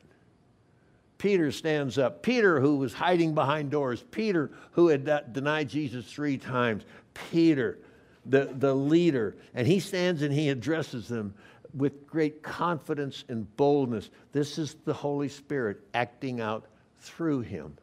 [1.17, 2.21] Peter stands up.
[2.21, 4.03] Peter, who was hiding behind doors.
[4.11, 6.83] Peter, who had denied Jesus three times.
[7.31, 7.79] Peter,
[8.25, 9.35] the, the leader.
[9.53, 11.33] And he stands and he addresses them
[11.73, 14.09] with great confidence and boldness.
[14.33, 16.65] This is the Holy Spirit acting out
[16.99, 17.77] through him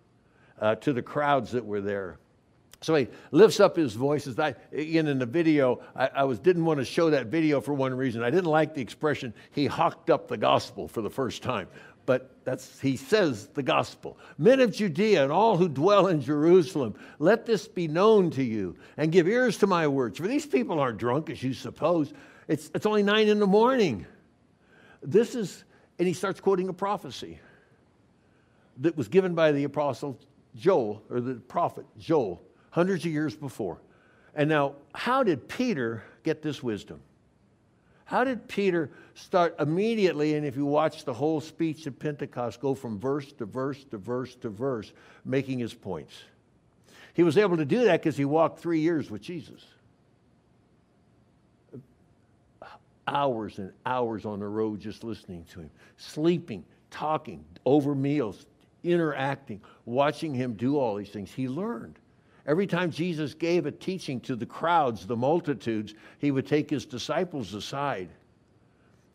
[0.61, 2.19] uh, to the crowds that were there.
[2.83, 4.27] So he lifts up his voice.
[4.27, 7.75] As again, in the video, I, I, was, didn't want to show that video for
[7.75, 8.23] one reason.
[8.23, 11.69] I didn't like the expression, he hawked up the gospel for the first time.
[12.07, 14.19] But that's, he says the gospel.
[14.39, 18.77] Men of Judea and all who dwell in Jerusalem, let this be known to you
[18.97, 20.19] and give ears to my words.
[20.19, 22.13] For these people aren't drunk as you suppose.
[22.49, 24.07] It's, it's only nine in the morning.
[25.03, 25.65] This is,
[25.99, 27.39] and he starts quoting a prophecy
[28.79, 30.19] that was given by the apostle
[30.57, 33.81] Joel, or the prophet Joel, hundreds of years before.
[34.35, 37.01] And now, how did Peter get this wisdom?
[38.05, 42.75] How did Peter start immediately, and if you watch the whole speech at Pentecost, go
[42.75, 44.93] from verse to verse to verse to verse,
[45.25, 46.15] making his points?
[47.15, 49.65] He was able to do that because he walked three years with Jesus.
[53.11, 58.47] hours and hours on the road just listening to him, sleeping, talking, over meals,
[58.83, 61.33] interacting, watching him do all these things.
[61.33, 61.99] He learned.
[62.47, 66.87] Every time Jesus gave a teaching to the crowds, the multitudes, he would take his
[66.87, 68.09] disciples aside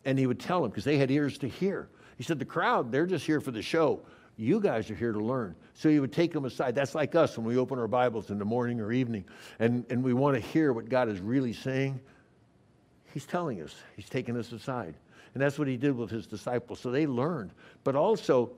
[0.04, 1.88] and he would tell them because they had ears to hear.
[2.16, 4.00] He said, The crowd, they're just here for the show.
[4.36, 5.56] You guys are here to learn.
[5.74, 6.74] So he would take them aside.
[6.74, 9.24] That's like us when we open our Bibles in the morning or evening
[9.58, 12.00] and, and we want to hear what God is really saying.
[13.12, 14.94] He's telling us, He's taking us aside.
[15.34, 16.80] And that's what He did with His disciples.
[16.80, 17.50] So they learned.
[17.82, 18.52] But also,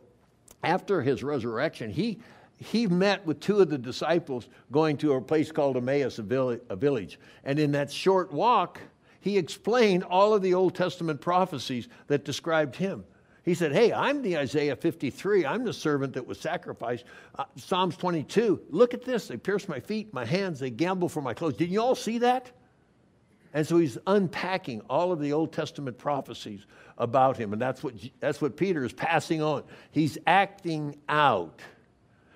[0.62, 2.18] after His resurrection, He
[2.60, 6.22] he met with two of the disciples going to a place called Emmaus, a
[6.76, 7.20] village.
[7.44, 8.80] And in that short walk,
[9.20, 13.04] he explained all of the Old Testament prophecies that described him.
[13.44, 15.46] He said, Hey, I'm the Isaiah 53.
[15.46, 17.04] I'm the servant that was sacrificed.
[17.38, 18.60] Uh, Psalms 22.
[18.70, 19.28] Look at this.
[19.28, 21.56] They pierced my feet, my hands, they gamble for my clothes.
[21.56, 22.50] Didn't you all see that?
[23.54, 26.66] And so he's unpacking all of the Old Testament prophecies
[26.98, 27.52] about him.
[27.52, 29.64] And that's what, that's what Peter is passing on.
[29.90, 31.60] He's acting out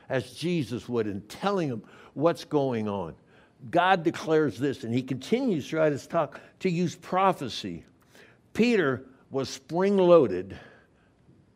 [0.09, 1.83] as Jesus would and telling them
[2.15, 3.15] what's going on.
[3.71, 7.85] God declares this, and he continues throughout his talk to use prophecy.
[8.55, 10.59] Peter was spring loaded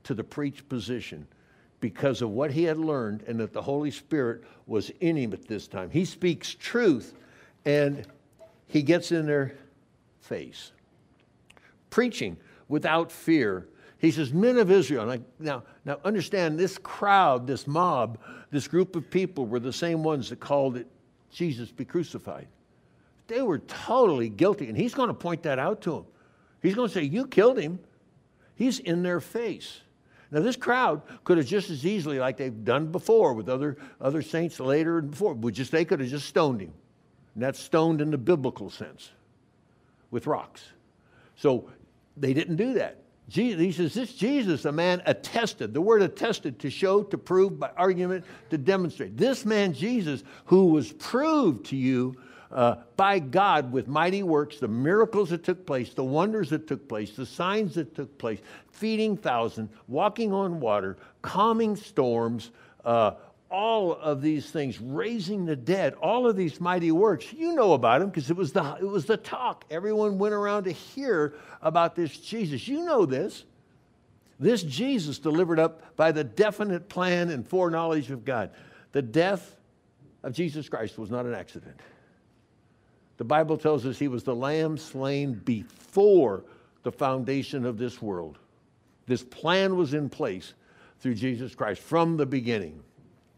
[0.05, 1.27] to the preach position
[1.81, 5.47] because of what he had learned and that the Holy Spirit was in him at
[5.47, 5.91] this time.
[5.91, 7.15] He speaks truth
[7.65, 8.07] and
[8.67, 9.55] he gets in their
[10.21, 10.73] face.
[11.91, 12.37] Preaching
[12.69, 13.69] without fear.
[13.99, 15.19] He says, Men of Israel.
[15.39, 18.19] now, now understand this crowd, this mob,
[18.51, 20.87] this group of people were the same ones that called it
[21.31, 22.49] Jesus be crucified.
[23.27, 24.69] They were totally guilty.
[24.69, 26.05] And he's going to point that out to them.
[26.63, 27.79] He's going to say, You killed him.
[28.55, 29.81] He's in their face.
[30.31, 34.23] Now, this crowd could have just as easily, like they've done before with other, other
[34.23, 36.73] saints later and before, but just, they could have just stoned him.
[37.37, 39.11] And that's stoned in the biblical sense
[40.11, 40.65] with rocks.
[41.37, 41.69] So
[42.17, 42.97] they didn't do that.
[43.29, 47.61] Jesus, he says, This Jesus, a man attested, the word attested, to show, to prove,
[47.61, 49.19] by argument, to demonstrate.
[49.19, 52.17] This man, Jesus, who was proved to you
[52.51, 56.89] uh, by God with mighty works, the miracles that took place, the wonders that took
[56.89, 58.39] place, the signs that took place,
[58.71, 62.51] feeding thousands, walking on water, calming storms,
[62.87, 63.11] uh,
[63.51, 67.33] all of these things, raising the dead, all of these mighty works.
[67.33, 69.65] You know about them because it was the it was the talk.
[69.71, 72.67] Everyone went around to hear about this Jesus.
[72.67, 73.45] You know this.
[74.39, 78.51] This Jesus delivered up by the definite plan and foreknowledge of God.
[78.93, 79.57] The death
[80.23, 81.81] of Jesus Christ was not an accident.
[83.17, 86.45] The Bible tells us he was the lamb slain before
[86.83, 88.39] the foundation of this world.
[89.07, 90.53] This plan was in place
[91.01, 92.83] through Jesus Christ from the beginning.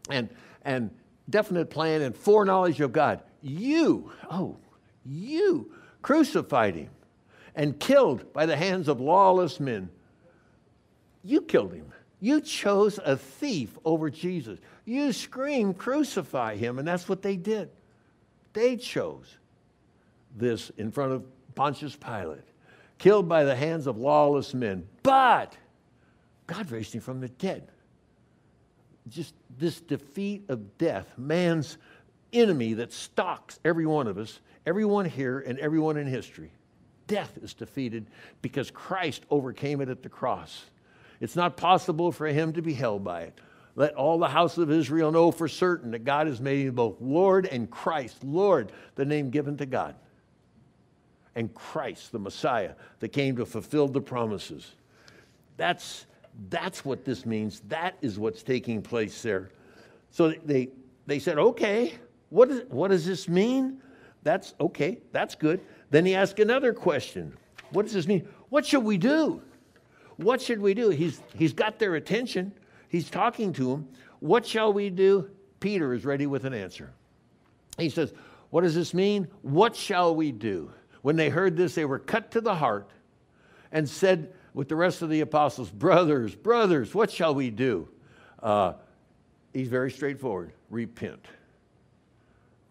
[0.09, 0.29] And,
[0.63, 0.91] and
[1.29, 3.21] definite plan and foreknowledge of God.
[3.41, 4.57] You, oh,
[5.05, 6.89] you crucified him
[7.55, 9.89] and killed by the hands of lawless men.
[11.23, 11.91] You killed him.
[12.21, 14.59] You chose a thief over Jesus.
[14.85, 17.69] You screamed, crucify him, and that's what they did.
[18.53, 19.37] They chose
[20.35, 21.23] this in front of
[21.55, 22.43] Pontius Pilate,
[22.97, 24.87] killed by the hands of lawless men.
[25.03, 25.55] But
[26.47, 27.67] God raised him from the dead.
[29.07, 31.77] Just this defeat of death, man's
[32.33, 36.51] enemy that stalks every one of us, everyone here, and everyone in history.
[37.07, 38.05] Death is defeated
[38.41, 40.65] because Christ overcame it at the cross.
[41.19, 43.39] It's not possible for him to be held by it.
[43.75, 46.99] Let all the house of Israel know for certain that God has made him both
[46.99, 48.23] Lord and Christ.
[48.23, 49.95] Lord, the name given to God
[51.35, 54.69] and Christ, the Messiah, that came to fulfill the promises.
[55.57, 56.05] That's,
[56.49, 57.61] that's what this means.
[57.67, 59.49] That is what's taking place there.
[60.11, 60.69] So they,
[61.05, 61.95] they said, okay,
[62.29, 63.81] what, is, what does this mean?
[64.23, 65.61] That's okay, that's good.
[65.91, 67.35] Then he asked another question
[67.71, 68.27] What does this mean?
[68.49, 69.41] What should we do?
[70.17, 70.89] What should we do?
[70.89, 72.51] He's, he's got their attention,
[72.89, 73.87] he's talking to them.
[74.19, 75.29] What shall we do?
[75.61, 76.91] Peter is ready with an answer.
[77.77, 78.13] He says,
[78.49, 79.27] What does this mean?
[79.41, 80.71] What shall we do?
[81.01, 82.89] When they heard this, they were cut to the heart
[83.71, 87.87] and said with the rest of the apostles, Brothers, brothers, what shall we do?
[88.41, 88.73] Uh,
[89.53, 91.25] he's very straightforward repent.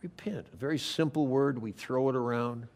[0.03, 0.47] Repent.
[0.53, 1.61] A very simple word.
[1.61, 2.69] We throw it around.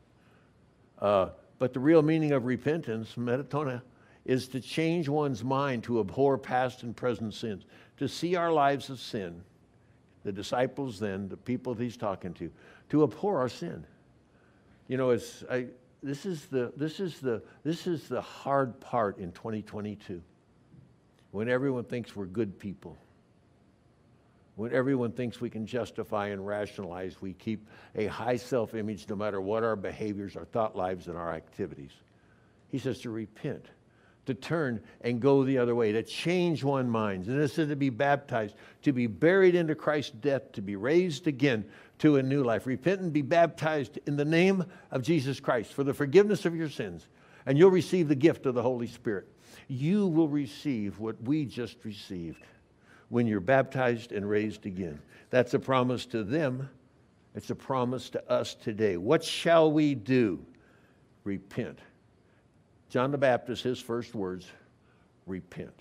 [0.98, 3.82] Uh, but the real meaning of repentance, metanoia,
[4.24, 7.64] is to change one's mind to abhor past and present sins,
[7.98, 9.42] to see our lives of sin,
[10.24, 12.50] the disciples then, the people he's talking to,
[12.88, 13.84] to abhor our sin.
[14.88, 15.66] You know, it's, I,
[16.02, 20.22] this, is the, this, is the, this is the hard part in 2022
[21.30, 22.96] when everyone thinks we're good people.
[24.54, 29.16] When everyone thinks we can justify and rationalize, we keep a high self image no
[29.16, 31.92] matter what our behaviors, our thought lives, and our activities.
[32.68, 33.64] He says to repent,
[34.26, 37.26] to turn and go the other way, to change one mind.
[37.26, 41.26] And this is to be baptized, to be buried into Christ's death, to be raised
[41.26, 41.64] again
[42.02, 42.66] to a new life.
[42.66, 46.68] Repent and be baptized in the name of Jesus Christ for the forgiveness of your
[46.68, 47.06] sins,
[47.46, 49.28] and you'll receive the gift of the Holy Spirit.
[49.68, 52.42] You will receive what we just received
[53.08, 55.00] when you're baptized and raised again.
[55.30, 56.68] That's a promise to them.
[57.36, 58.96] It's a promise to us today.
[58.96, 60.44] What shall we do?
[61.22, 61.78] Repent.
[62.88, 64.48] John the Baptist, his first words,
[65.26, 65.78] repent.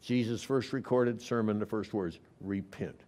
[0.00, 2.98] Jesus' first recorded sermon, the first words, repent.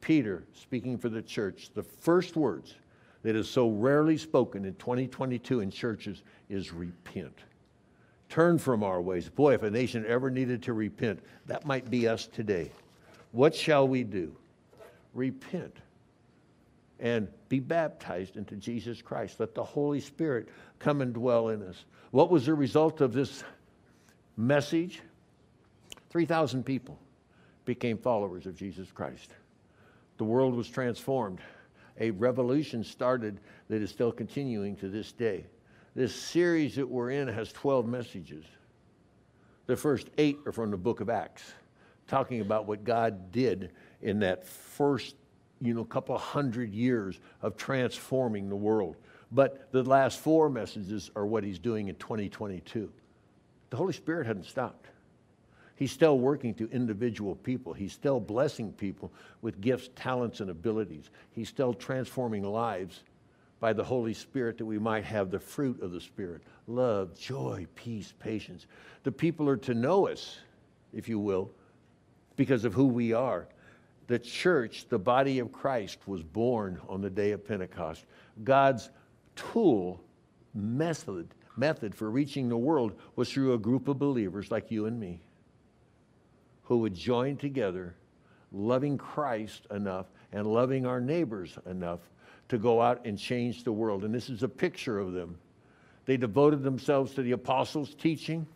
[0.00, 2.74] Peter, speaking for the church, the first words
[3.22, 7.38] that is so rarely spoken in 2022 in churches is repent.
[8.28, 9.28] Turn from our ways.
[9.28, 12.70] Boy, if a nation ever needed to repent, that might be us today.
[13.32, 14.34] What shall we do?
[15.14, 15.76] Repent
[17.00, 19.40] and be baptized into Jesus Christ.
[19.40, 20.48] Let the Holy Spirit
[20.78, 21.84] come and dwell in us.
[22.10, 23.42] What was the result of this
[24.36, 25.00] message?
[26.10, 26.98] 3,000 people
[27.64, 29.30] became followers of Jesus Christ.
[30.20, 31.38] The world was transformed.
[31.98, 33.40] A revolution started
[33.70, 35.46] that is still continuing to this day.
[35.94, 38.44] This series that we're in has 12 messages.
[39.64, 41.54] The first eight are from the book of Acts,
[42.06, 45.16] talking about what God did in that first
[45.62, 48.96] you know, couple hundred years of transforming the world.
[49.32, 52.92] But the last four messages are what he's doing in 2022.
[53.70, 54.88] The Holy Spirit hadn't stopped.
[55.80, 57.72] He's still working through individual people.
[57.72, 59.10] He's still blessing people
[59.40, 61.08] with gifts, talents, and abilities.
[61.32, 63.02] He's still transforming lives
[63.60, 67.66] by the Holy Spirit that we might have the fruit of the Spirit love, joy,
[67.76, 68.66] peace, patience.
[69.04, 70.36] The people are to know us,
[70.92, 71.50] if you will,
[72.36, 73.48] because of who we are
[74.06, 78.04] the church, the body of Christ, was born on the day of Pentecost.
[78.44, 78.90] God's
[79.34, 80.02] tool,
[80.52, 85.00] method, method for reaching the world was through a group of believers like you and
[85.00, 85.22] me
[86.70, 87.96] who would join together,
[88.52, 91.98] loving Christ enough and loving our neighbors enough
[92.48, 94.04] to go out and change the world.
[94.04, 95.36] And this is a picture of them.
[96.06, 98.46] They devoted themselves to the apostles' teaching,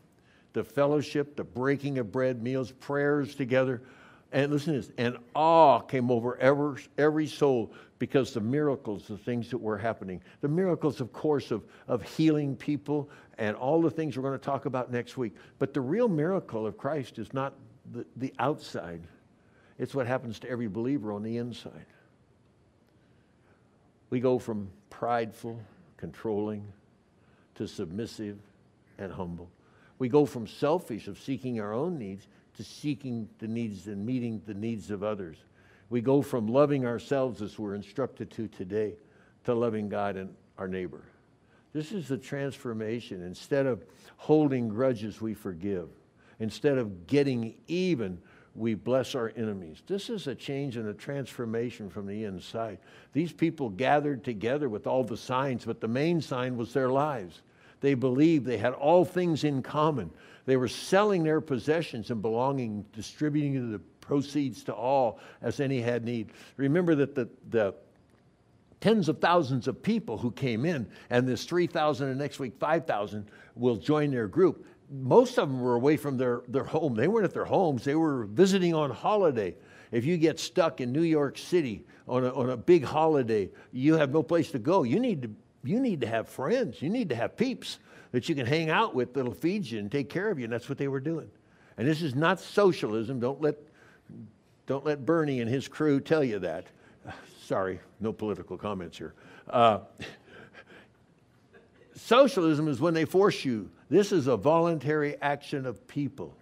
[0.53, 3.83] the fellowship, the breaking of bread, meals, prayers together
[4.31, 9.19] and listen to this, and awe came over every, every soul because the miracles, the
[9.19, 10.21] things that were happening.
[10.41, 14.45] The miracles, of course, of, of healing people and all the things we're going to
[14.45, 15.35] talk about next week.
[15.59, 17.55] But the real miracle of Christ is not
[17.93, 19.03] the, the outside,
[19.79, 21.87] it's what happens to every believer on the inside.
[24.11, 25.61] We go from prideful,
[25.97, 26.67] controlling,
[27.57, 28.39] to submissive
[28.99, 29.51] and humble.
[29.99, 32.27] We go from selfish, of seeking our own needs,
[32.57, 35.37] to seeking the needs and meeting the needs of others.
[35.91, 38.95] We go from loving ourselves as we're instructed to today
[39.45, 41.03] to loving God and our neighbor.
[41.73, 43.23] This is the transformation.
[43.23, 43.85] Instead of
[44.17, 45.89] holding grudges, we forgive.
[46.41, 48.19] Instead of getting even,
[48.55, 49.83] we bless our enemies.
[49.87, 52.79] This is a change and a transformation from the inside.
[53.13, 57.43] These people gathered together with all the signs, but the main sign was their lives.
[57.81, 60.11] They believed they had all things in common.
[60.47, 66.05] They were selling their possessions and belonging, distributing the proceeds to all as any had
[66.05, 66.31] need.
[66.57, 67.75] Remember that the, the
[68.81, 73.27] tens of thousands of people who came in, and this 3,000 and next week 5,000
[73.55, 74.67] will join their group.
[74.91, 76.95] Most of them were away from their, their home.
[76.95, 79.55] They weren't at their homes, they were visiting on holiday.
[79.93, 83.95] If you get stuck in New York City on a, on a big holiday, you
[83.95, 84.83] have no place to go.
[84.83, 85.31] You need to,
[85.63, 87.79] you need to have friends, you need to have peeps
[88.11, 90.45] that you can hang out with that'll feed you and take care of you.
[90.45, 91.29] And that's what they were doing.
[91.77, 93.21] And this is not socialism.
[93.21, 93.57] Don't let,
[94.67, 96.67] don't let Bernie and his crew tell you that.
[97.45, 99.15] Sorry, no political comments here.
[99.49, 99.81] Uh,
[101.95, 103.71] socialism is when they force you.
[103.91, 106.37] This is a voluntary action of people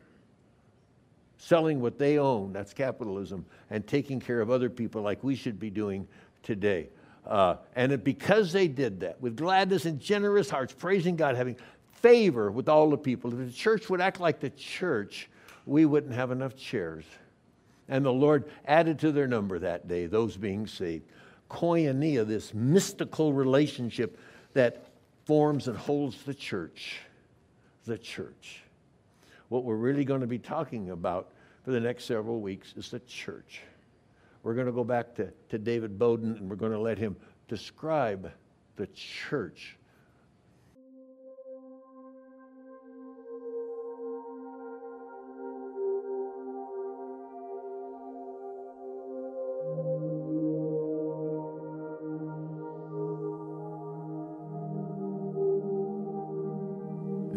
[1.36, 5.58] selling what they own, that's capitalism, and taking care of other people like we should
[5.58, 6.06] be doing
[6.42, 6.88] today.
[7.26, 11.56] Uh, and it, because they did that with gladness and generous hearts, praising God, having
[11.94, 15.28] favor with all the people, if the church would act like the church,
[15.66, 17.04] we wouldn't have enough chairs.
[17.88, 21.04] And the Lord added to their number that day, those being saved.
[21.50, 24.18] Koinonia, this mystical relationship
[24.54, 24.84] that
[25.24, 27.00] forms and holds the church.
[27.84, 28.62] The church.
[29.48, 31.32] What we're really going to be talking about
[31.64, 33.62] for the next several weeks is the church.
[34.42, 37.16] We're going to go back to, to David Bowden and we're going to let him
[37.48, 38.30] describe
[38.76, 39.76] the church.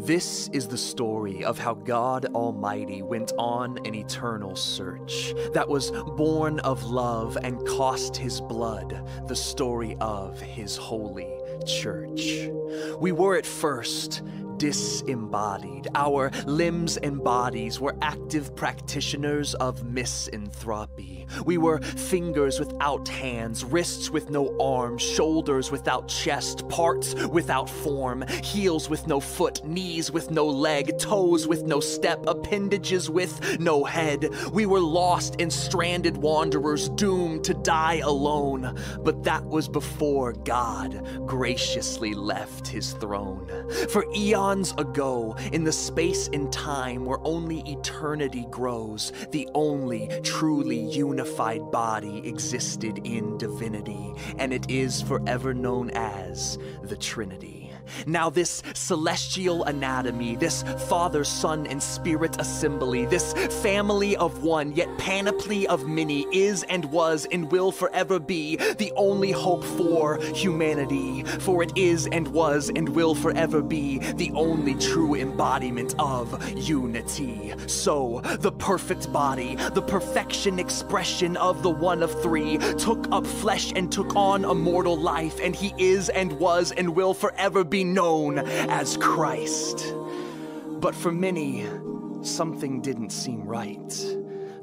[0.05, 5.89] This is the story of how God Almighty went on an eternal search that was
[5.89, 11.33] born of love and cost his blood, the story of his holy
[11.65, 12.49] church.
[12.99, 14.21] We were at first
[14.57, 15.87] disembodied.
[15.95, 21.14] Our limbs and bodies were active practitioners of misanthropy.
[21.45, 28.25] We were fingers without hands, wrists with no arms, shoulders without chest, parts without form,
[28.43, 33.83] heels with no foot, knees with no leg, toes with no step, appendages with no
[33.83, 34.29] head.
[34.51, 38.77] We were lost and stranded wanderers doomed to die alone.
[39.03, 43.47] But that was before God graciously left his throne.
[43.89, 50.79] For eons ago, in the space and time where only eternity grows, the only truly
[50.79, 51.14] unified
[51.71, 57.64] body existed in divinity, and it is forever known as the Trinity.
[58.05, 64.89] Now, this celestial anatomy, this Father, Son, and Spirit assembly, this family of one, yet
[64.97, 71.23] panoply of many, is and was and will forever be the only hope for humanity.
[71.23, 77.53] For it is and was and will forever be the only true embodiment of unity.
[77.67, 83.71] So, the perfect body, the perfection expression of the one of three, took up flesh
[83.75, 87.74] and took on a mortal life, and he is and was and will forever be
[87.83, 89.93] known as Christ.
[90.67, 91.65] But for many,
[92.21, 94.15] something didn't seem right.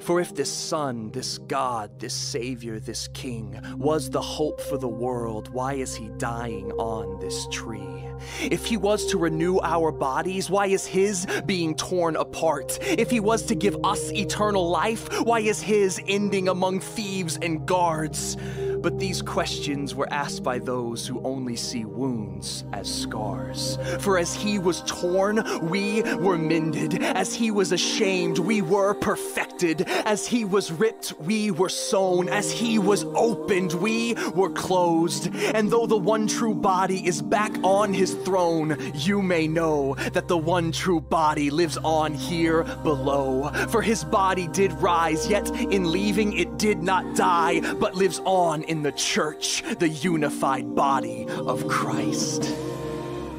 [0.03, 4.87] For if this Son, this God, this Savior, this King was the hope for the
[4.87, 8.03] world, why is he dying on this tree?
[8.41, 12.79] If he was to renew our bodies, why is his being torn apart?
[12.81, 17.65] If he was to give us eternal life, why is his ending among thieves and
[17.65, 18.35] guards?
[18.83, 23.77] But these questions were asked by those who only see wounds as scars.
[23.99, 27.01] For as he was torn, we were mended.
[27.01, 29.83] As he was ashamed, we were perfected.
[30.05, 32.27] As he was ripped, we were sewn.
[32.27, 35.33] As he was opened, we were closed.
[35.33, 40.27] And though the one true body is back on his throne, you may know that
[40.27, 43.49] the one true body lives on here below.
[43.69, 48.63] For his body did rise, yet in leaving it did not die, but lives on
[48.63, 52.55] in the church, the unified body of Christ.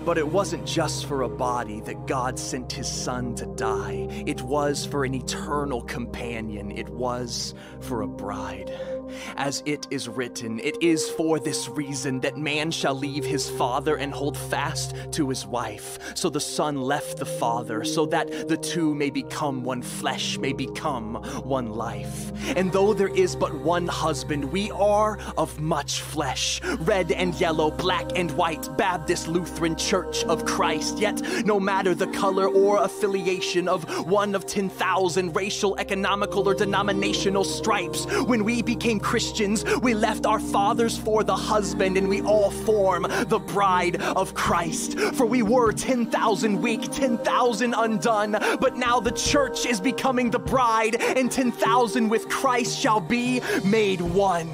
[0.04, 4.06] But it wasn't just for a body that God sent his son to die.
[4.26, 6.70] It was for an eternal companion.
[6.70, 8.70] It was for a bride.
[9.36, 13.96] As it is written, it is for this reason that man shall leave his father
[13.96, 15.98] and hold fast to his wife.
[16.14, 20.52] So the son left the father, so that the two may become one flesh, may
[20.52, 22.32] become one life.
[22.56, 27.70] And though there is but one husband, we are of much flesh red and yellow,
[27.70, 30.98] black and white, Baptist, Lutheran, Church of Christ.
[30.98, 37.44] Yet, no matter the color or affiliation of one of 10,000 racial, economical, or denominational
[37.44, 42.50] stripes, when we became Christians, we left our fathers for the husband, and we all
[42.50, 44.98] form the bride of Christ.
[44.98, 50.96] For we were 10,000 weak, 10,000 undone, but now the church is becoming the bride,
[50.96, 54.50] and 10,000 with Christ shall be made one.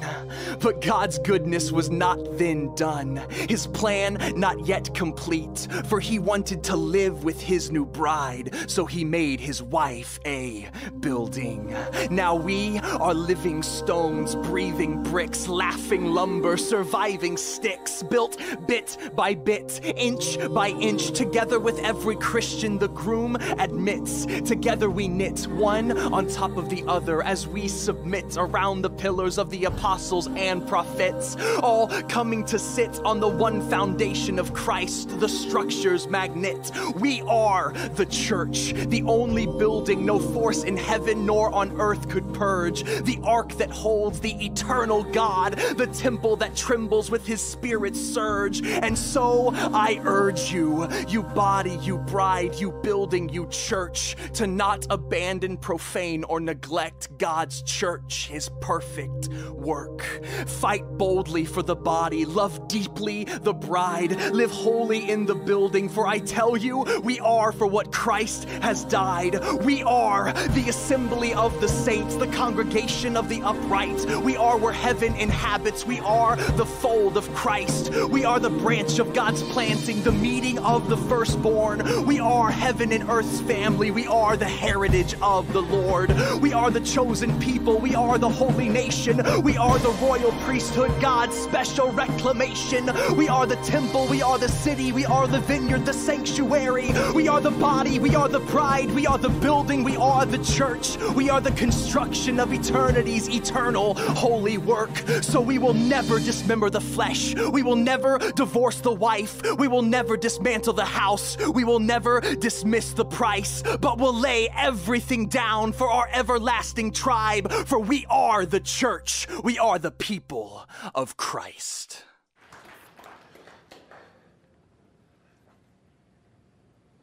[0.59, 6.63] But God's goodness was not then done, His plan not yet complete, for He wanted
[6.65, 10.67] to live with His new bride, so He made His wife a
[10.99, 11.73] building.
[12.09, 19.79] Now we are living stones, breathing bricks, laughing lumber, surviving sticks, built bit by bit,
[19.83, 24.25] inch by inch, together with every Christian the groom admits.
[24.25, 29.37] Together we knit one on top of the other as we submit around the pillars
[29.37, 35.19] of the apostles and prophets, all coming to sit on the one foundation of Christ,
[35.19, 36.71] the structure's magnet.
[36.95, 42.33] We are the church, the only building no force in heaven nor on earth could
[42.33, 47.99] purge, the ark that holds the eternal God, the temple that trembles with his spirit's
[47.99, 48.61] surge.
[48.65, 54.85] And so I urge you, you body, you bride, you building, you church, to not
[54.89, 60.01] abandon, profane, or neglect God's church, his perfect work.
[60.47, 66.07] Fight boldly for the body, love deeply the bride, live holy in the building, for
[66.07, 69.39] I tell you, we are for what Christ has died.
[69.63, 73.99] We are the assembly of the saints, the congregation of the upright.
[74.19, 75.85] We are where heaven inhabits.
[75.85, 77.93] We are the fold of Christ.
[78.09, 82.05] We are the branch of God's planting, the meeting of the firstborn.
[82.05, 83.91] We are heaven and earth's family.
[83.91, 86.13] We are the heritage of the Lord.
[86.41, 87.79] We are the chosen people.
[87.79, 89.17] We are the holy nation.
[89.41, 92.89] We are the royal priesthood, God's special reclamation.
[93.15, 94.07] We are the temple.
[94.07, 94.91] We are the city.
[94.91, 96.91] We are the vineyard, the sanctuary.
[97.13, 97.99] We are the body.
[97.99, 98.91] We are the bride.
[98.91, 99.83] We are the building.
[99.83, 100.97] We are the church.
[101.15, 104.95] We are the construction of eternity's eternal holy work.
[105.21, 107.35] So we will never dismember the flesh.
[107.35, 109.41] We will never divorce the wife.
[109.57, 111.37] We will never dismantle the house.
[111.47, 117.51] We will never dismiss the price, but we'll lay everything down for our everlasting tribe.
[117.51, 119.27] For we are the church.
[119.43, 122.03] We are the people of Christ.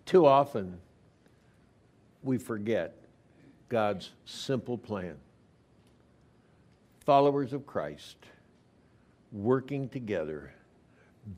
[0.07, 0.79] Too often,
[2.23, 2.95] we forget
[3.69, 5.17] God's simple plan.
[7.09, 8.19] Followers of Christ
[9.33, 10.53] working together,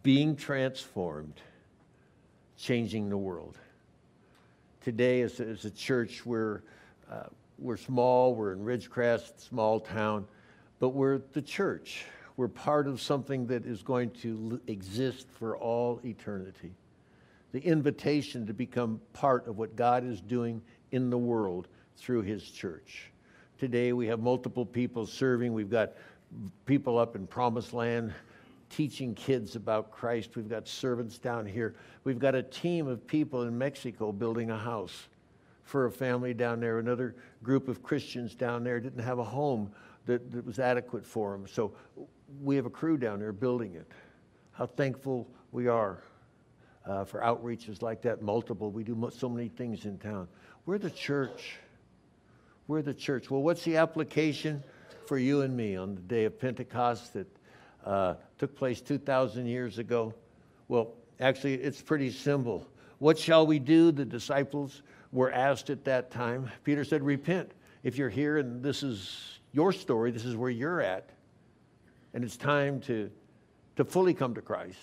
[0.02, 1.40] being transformed,
[2.56, 3.56] changing the world.
[4.80, 6.62] Today, as a, as a church, we're,
[7.08, 10.26] uh, we're small, we're in Ridgecrest, small town,
[10.80, 12.04] but we're the church.
[12.36, 16.72] We're part of something that is going to exist for all eternity
[17.52, 22.42] the invitation to become part of what God is doing in the world through His
[22.42, 23.12] church.
[23.60, 25.52] Today we have multiple people serving.
[25.52, 25.92] We've got
[26.64, 28.14] people up in Promised Land
[28.70, 30.34] teaching kids about Christ.
[30.34, 31.74] We've got servants down here.
[32.04, 35.08] We've got a team of people in Mexico building a house
[35.64, 36.78] for a family down there.
[36.78, 39.70] Another group of Christians down there didn't have a home
[40.06, 41.46] that, that was adequate for them.
[41.46, 41.74] So
[42.42, 43.86] we have a crew down there building it.
[44.52, 46.02] How thankful we are
[46.86, 48.70] uh, for outreaches like that, multiple.
[48.70, 50.28] We do so many things in town.
[50.64, 51.58] We're the church.
[52.70, 53.32] We're the church.
[53.32, 54.62] Well, what's the application
[55.04, 57.26] for you and me on the day of Pentecost that
[57.84, 60.14] uh, took place 2,000 years ago?
[60.68, 62.64] Well, actually, it's pretty simple.
[63.00, 63.90] What shall we do?
[63.90, 66.48] The disciples were asked at that time.
[66.62, 67.50] Peter said, Repent.
[67.82, 71.10] If you're here and this is your story, this is where you're at,
[72.14, 73.10] and it's time to,
[73.74, 74.78] to fully come to Christ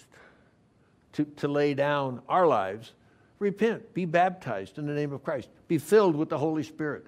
[1.14, 2.92] to, to lay down our lives,
[3.40, 7.08] repent, be baptized in the name of Christ, be filled with the Holy Spirit.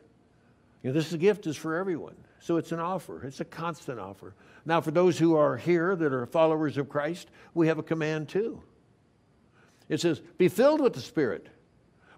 [0.83, 2.15] You know, this gift is for everyone.
[2.39, 4.33] So it's an offer, it's a constant offer.
[4.65, 8.29] Now, for those who are here that are followers of Christ, we have a command
[8.29, 8.61] too.
[9.89, 11.47] It says, be filled with the Spirit.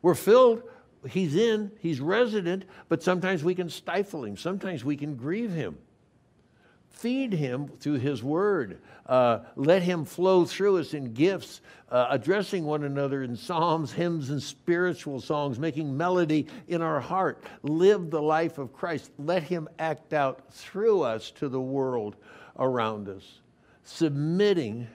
[0.01, 0.63] We're filled,
[1.09, 5.77] He's in, He's resident, but sometimes we can stifle Him, sometimes we can grieve Him.
[6.91, 8.79] Feed him through his word.
[9.07, 14.29] Uh, let him flow through us in gifts, uh, addressing one another in psalms, hymns,
[14.29, 17.43] and spiritual songs, making melody in our heart.
[17.63, 19.11] Live the life of Christ.
[19.17, 22.17] Let him act out through us to the world
[22.59, 23.39] around us,
[23.83, 24.87] submitting,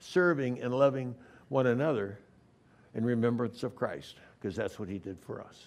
[0.00, 1.14] serving, and loving
[1.50, 2.18] one another
[2.94, 5.66] in remembrance of Christ, because that's what he did for us.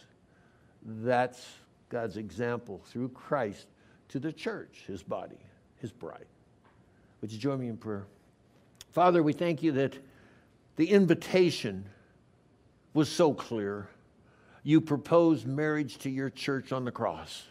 [0.83, 1.45] That's
[1.89, 3.67] God's example through Christ
[4.09, 5.37] to the church, his body
[5.79, 6.25] his bride.
[7.21, 8.05] Would you join me in prayer?
[8.91, 9.97] Father, we thank you that
[10.75, 11.85] the invitation
[12.93, 13.87] was so clear.
[14.63, 17.43] You proposed marriage to your church on the cross.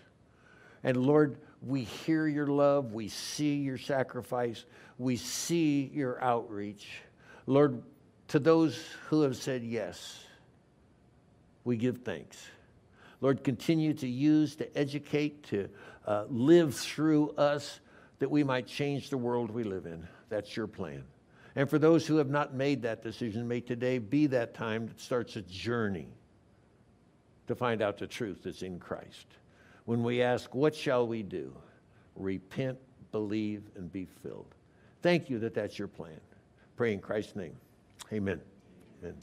[0.83, 4.64] And Lord, we hear your love, we see your sacrifice,
[4.99, 7.03] we see your outreach.
[7.47, 7.83] Lord,
[8.29, 10.24] to those who have said yes,
[11.64, 12.37] we give thanks.
[13.20, 15.68] Lord, continue to use, to educate, to
[16.07, 17.81] uh, live through us
[18.19, 20.07] that we might change the world we live in.
[20.29, 21.05] That's your plan.
[21.55, 25.01] And for those who have not made that decision, may today be that time that
[25.01, 26.09] starts a journey
[27.47, 29.27] to find out the truth that's in Christ.
[29.87, 31.55] When we ask, What shall we do?
[32.14, 32.79] Repent,
[33.12, 34.55] believe, and be filled.
[35.03, 36.21] Thank you that that's your plan.
[36.77, 37.57] Pray in Christ's name.
[38.12, 38.41] Amen.
[39.03, 39.14] Amen.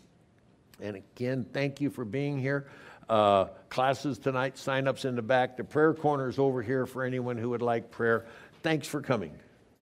[0.82, 2.68] And again, thank you for being here.
[3.10, 5.58] Uh, classes tonight, sign ups in the back.
[5.58, 8.26] The prayer corner is over here for anyone who would like prayer.
[8.64, 9.43] Thanks for coming.